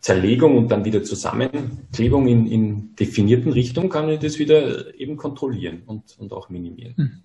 Zerlegung 0.00 0.58
und 0.58 0.70
dann 0.70 0.84
wieder 0.84 1.02
Zusammenklebung 1.02 2.28
in, 2.28 2.46
in 2.46 2.94
definierten 2.96 3.50
Richtungen 3.50 3.88
kann 3.88 4.10
ich 4.10 4.20
das 4.20 4.38
wieder 4.38 4.94
eben 5.00 5.16
kontrollieren 5.16 5.84
und, 5.86 6.18
und 6.18 6.34
auch 6.34 6.50
minimieren. 6.50 7.22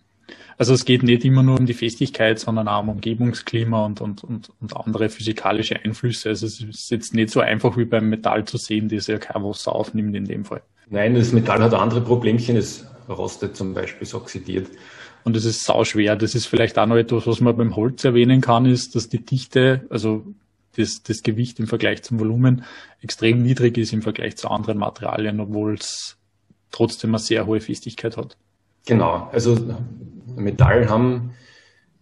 Also 0.58 0.74
es 0.74 0.86
geht 0.86 1.04
nicht 1.04 1.26
immer 1.26 1.44
nur 1.44 1.60
um 1.60 1.66
die 1.66 1.74
Festigkeit, 1.74 2.40
sondern 2.40 2.68
auch 2.68 2.82
um 2.82 2.90
Umgebungsklima 2.90 3.86
und, 3.86 4.02
und, 4.02 4.24
und, 4.24 4.52
und 4.60 4.78
andere 4.78 5.10
physikalische 5.10 5.84
Einflüsse. 5.84 6.30
Also 6.30 6.46
es 6.46 6.62
ist 6.62 6.92
jetzt 6.92 7.14
nicht 7.14 7.32
so 7.32 7.40
einfach 7.40 7.78
wie 7.78 7.86
beim 7.86 8.10
Metall 8.10 8.46
zu 8.46 8.58
sehen, 8.58 8.90
das 8.90 9.08
ja 9.08 9.18
kein 9.18 9.44
Wasser 9.44 9.74
aufnimmt 9.74 10.16
in 10.16 10.26
dem 10.26 10.46
Fall. 10.46 10.62
Nein, 10.90 11.16
das 11.16 11.32
Metall 11.32 11.64
hat 11.64 11.74
andere 11.74 12.02
Problemchen. 12.02 12.58
Es 12.58 12.86
rostet 13.10 13.56
zum 13.56 13.74
Beispiel, 13.74 14.04
es 14.04 14.14
oxidiert. 14.14 14.68
Und 15.24 15.36
es 15.36 15.46
ist 15.46 15.64
sauschwer. 15.64 16.16
Das 16.16 16.36
ist 16.36 16.48
vielleicht 16.48 16.78
auch 16.78 16.86
noch 16.86 16.98
etwas, 16.98 17.28
was 17.28 17.42
man 17.42 17.56
beim 17.56 17.76
Holz 17.76 18.04
erwähnen 18.04 18.42
kann, 18.42 18.66
ist, 18.66 18.96
dass 18.96 19.10
die 19.10 19.24
Dichte, 19.24 19.86
also 19.90 20.26
das, 20.76 21.04
das 21.04 21.22
Gewicht 21.22 21.60
im 21.60 21.68
Vergleich 21.68 22.04
zum 22.04 22.20
Volumen 22.20 22.64
extrem 23.02 23.42
niedrig 23.42 23.78
ist 23.78 23.94
im 23.94 24.02
Vergleich 24.02 24.38
zu 24.38 24.50
anderen 24.50 24.78
Materialien, 24.78 25.40
obwohl 25.40 25.76
es 25.76 26.18
trotzdem 26.72 27.12
eine 27.12 27.20
sehr 27.20 27.46
hohe 27.46 27.62
Festigkeit 27.62 28.18
hat. 28.18 28.38
Genau. 28.86 29.30
Also 29.32 29.76
Metall 30.36 30.90
haben 30.90 31.32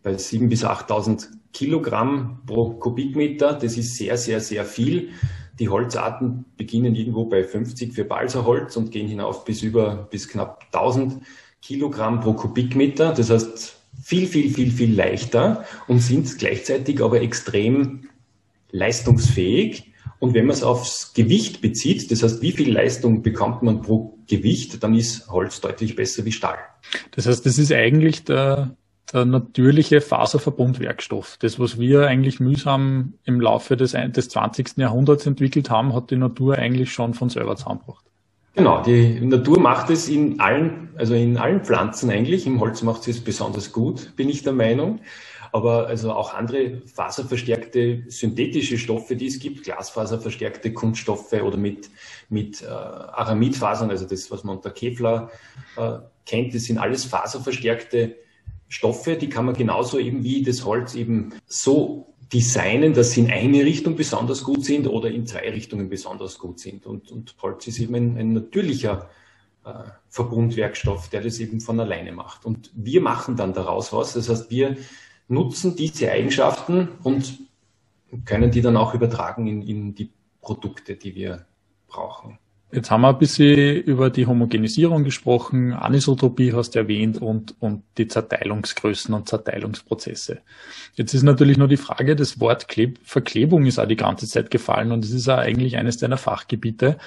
bei 0.04 0.12
7.000 0.12 0.50
bis 0.50 0.66
8.000 0.66 1.28
Kilogramm 1.54 2.42
pro 2.46 2.72
Kubikmeter. 2.72 3.54
Das 3.54 3.78
ist 3.78 3.96
sehr, 3.96 4.18
sehr, 4.18 4.40
sehr 4.40 4.66
viel. 4.66 5.10
Die 5.60 5.70
Holzarten 5.70 6.46
beginnen 6.56 6.96
irgendwo 6.96 7.26
bei 7.26 7.44
50 7.44 7.94
für 7.94 8.06
Balsaholz 8.06 8.78
und 8.78 8.92
gehen 8.92 9.08
hinauf 9.08 9.44
bis 9.44 9.62
über, 9.62 10.08
bis 10.10 10.30
knapp 10.30 10.66
1000 10.72 11.22
Kilogramm 11.62 12.22
pro 12.22 12.34
Kubikmeter. 12.34 13.14
Das 13.14 13.30
heißt, 13.30 13.76
viel, 14.02 14.28
viel, 14.28 14.54
viel, 14.54 14.72
viel 14.72 14.96
leichter 14.96 15.66
und 15.88 16.00
sind 16.00 16.38
gleichzeitig 16.38 17.02
aber 17.04 17.22
extrem 17.22 18.08
leistungsfähig. 18.72 19.89
Und 20.20 20.34
wenn 20.34 20.46
man 20.46 20.54
es 20.54 20.64
aufs 20.64 21.14
Gewicht 21.14 21.62
bezieht, 21.62 22.12
das 22.12 22.24
heißt, 22.24 22.42
wie 22.42 22.52
viel 22.52 22.74
Leistung 22.74 23.22
bekommt 23.22 23.64
man 23.64 23.82
pro 23.82 24.18
Gewicht, 24.28 24.84
dann 24.84 24.94
ist 24.94 25.30
Holz 25.30 25.62
deutlich 25.62 25.96
besser 25.96 26.26
wie 26.26 26.34
Stahl. 26.34 26.58
Das 27.16 27.26
heißt, 27.26 27.46
das 27.46 27.58
ist 27.58 27.72
eigentlich 27.72 28.26
der, 28.26 28.76
der 29.14 29.24
natürliche 29.24 30.02
Faserverbundwerkstoff. 30.02 31.38
Das, 31.40 31.58
was 31.58 31.80
wir 31.80 32.08
eigentlich 32.08 32.42
mühsam 32.42 33.14
im 33.24 33.40
Laufe 33.40 33.78
des, 33.78 33.96
des 34.10 34.30
20. 34.30 34.78
Jahrhunderts 34.78 35.26
entwickelt 35.26 35.70
haben, 35.70 35.94
hat 35.94 36.12
die 36.12 36.18
Natur 36.18 36.58
eigentlich 36.58 36.92
schon 36.92 37.14
von 37.14 37.30
selber 37.30 37.56
zusammengebracht. 37.56 38.04
Genau, 38.56 38.84
die 38.84 39.22
Natur 39.22 39.60
macht 39.60 39.90
es 39.90 40.10
in 40.10 40.42
allen, 40.42 40.90
also 40.98 41.14
in 41.14 41.38
allen 41.38 41.64
Pflanzen 41.64 42.10
eigentlich. 42.10 42.46
Im 42.46 42.60
Holz 42.60 42.84
macht 42.84 43.04
sie 43.04 43.12
es 43.12 43.22
besonders 43.22 43.72
gut, 43.72 44.16
bin 44.18 44.28
ich 44.28 44.44
der 44.44 44.54
Meinung. 44.54 45.00
Aber 45.52 45.88
also 45.88 46.12
auch 46.12 46.34
andere 46.34 46.82
faserverstärkte 46.86 48.04
synthetische 48.08 48.78
Stoffe, 48.78 49.16
die 49.16 49.28
es 49.28 49.40
gibt, 49.40 49.64
Glasfaserverstärkte 49.64 50.74
Kunststoffe 50.74 51.34
oder 51.34 51.58
mit, 51.58 51.90
mit 52.30 52.62
äh, 52.62 52.68
Aramidfasern, 52.68 53.90
also 53.90 54.06
das, 54.06 54.30
was 54.32 54.44
man 54.44 54.58
unter 54.58 54.72
Kevlar 54.72 55.32
äh, 55.78 56.00
kennt, 56.26 56.54
das 56.54 56.64
sind 56.64 56.78
alles 56.78 57.06
faserverstärkte 57.06 58.16
Stoffe, 58.68 59.16
die 59.16 59.30
kann 59.30 59.46
man 59.46 59.56
genauso 59.56 59.98
eben 59.98 60.24
wie 60.24 60.44
das 60.44 60.64
Holz 60.64 60.94
eben 60.94 61.34
so 61.48 62.14
designen, 62.32 62.94
dass 62.94 63.12
sie 63.12 63.22
in 63.22 63.32
eine 63.32 63.66
Richtung 63.66 63.96
besonders 63.96 64.44
gut 64.44 64.64
sind 64.64 64.88
oder 64.88 65.10
in 65.10 65.26
zwei 65.26 65.50
Richtungen 65.50 65.90
besonders 65.90 66.38
gut 66.38 66.60
sind. 66.60 66.86
Und, 66.86 67.12
und 67.12 67.36
Holz 67.42 67.66
ist 67.68 67.80
eben 67.80 67.96
ein, 67.96 68.18
ein 68.18 68.34
natürlicher 68.34 69.10
äh, 69.66 69.72
Verbundwerkstoff, 70.10 71.10
der 71.10 71.22
das 71.22 71.40
eben 71.40 71.60
von 71.60 71.80
alleine 71.80 72.12
macht. 72.12 72.46
Und 72.46 72.72
wir 72.76 73.02
machen 73.02 73.36
dann 73.36 73.54
daraus 73.54 73.92
was. 73.92 74.14
Das 74.14 74.30
heißt, 74.30 74.52
wir 74.52 74.78
nutzen 75.30 75.76
diese 75.76 76.12
Eigenschaften 76.12 76.90
und 77.04 77.40
können 78.26 78.52
die 78.52 78.62
dann 78.62 78.76
auch 78.76 78.94
übertragen 78.94 79.48
in, 79.48 79.62
in 79.62 79.96
die 79.96 80.10
Produkte, 80.42 80.96
die 80.96 81.16
wir 81.16 81.46
brauchen. 81.88 82.40
Jetzt 82.72 82.92
haben 82.92 83.02
wir 83.02 83.10
ein 83.10 83.18
bisschen 83.18 83.82
über 83.82 84.12
die 84.12 84.28
Homogenisierung 84.28 85.04
gesprochen, 85.04 85.74
Anisotropie 85.74 86.54
hast 86.54 86.72
du 86.76 86.80
erwähnt 86.80 87.20
und, 87.20 87.56
und 87.60 87.82
die 87.98 88.08
Zerteilungsgrößen 88.08 89.14
und 89.16 89.28
Zerteilungsprozesse. 89.28 90.42
Jetzt 90.94 91.16
ist 91.16 91.24
natürlich 91.24 91.58
nur 91.58 91.68
die 91.68 91.78
Frage, 91.78 92.16
das 92.16 92.40
Wort 92.40 92.68
Kleb 92.68 93.00
Verklebung 93.04 93.66
ist 93.66 93.80
auch 93.80 93.88
die 93.88 93.96
ganze 93.96 94.28
Zeit 94.28 94.52
gefallen 94.52 94.92
und 94.92 95.04
es 95.04 95.12
ist 95.12 95.28
auch 95.28 95.40
eigentlich 95.40 95.78
eines 95.78 95.98
deiner 95.98 96.18
Fachgebiete. 96.18 97.00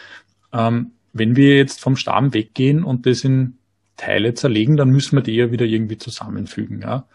Ähm, 0.53 0.93
wenn 1.13 1.37
wir 1.37 1.57
jetzt 1.57 1.81
vom 1.81 1.95
Stamm 1.95 2.35
weggehen 2.35 2.83
und 2.83 3.07
das 3.07 3.23
in 3.23 3.59
Teile 3.97 4.35
zerlegen, 4.35 4.77
dann 4.77 4.91
müssen 4.91 5.17
wir 5.17 5.23
die 5.23 5.37
ja 5.37 5.53
wieder 5.53 5.65
irgendwie 5.65 5.99
zusammenfügen. 5.99 6.81
Ja? 6.81 7.07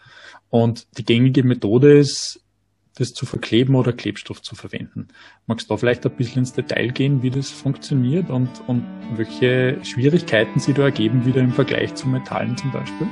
Und 0.50 0.86
die 0.96 1.04
gängige 1.04 1.42
Methode 1.42 1.98
ist, 1.98 2.40
das 2.98 3.12
zu 3.12 3.26
verkleben 3.26 3.74
oder 3.74 3.92
Klebstoff 3.92 4.42
zu 4.42 4.56
verwenden. 4.56 5.08
Magst 5.46 5.70
du 5.70 5.74
da 5.74 5.78
vielleicht 5.78 6.04
ein 6.04 6.16
bisschen 6.16 6.40
ins 6.40 6.52
Detail 6.52 6.88
gehen, 6.88 7.22
wie 7.22 7.30
das 7.30 7.50
funktioniert 7.50 8.28
und, 8.28 8.48
und 8.66 8.84
welche 9.14 9.78
Schwierigkeiten 9.84 10.58
sie 10.58 10.74
da 10.74 10.82
ergeben, 10.82 11.24
wieder 11.24 11.40
im 11.40 11.52
Vergleich 11.52 11.94
zu 11.94 12.08
Metallen 12.08 12.56
zum 12.56 12.72
Beispiel? 12.72 13.06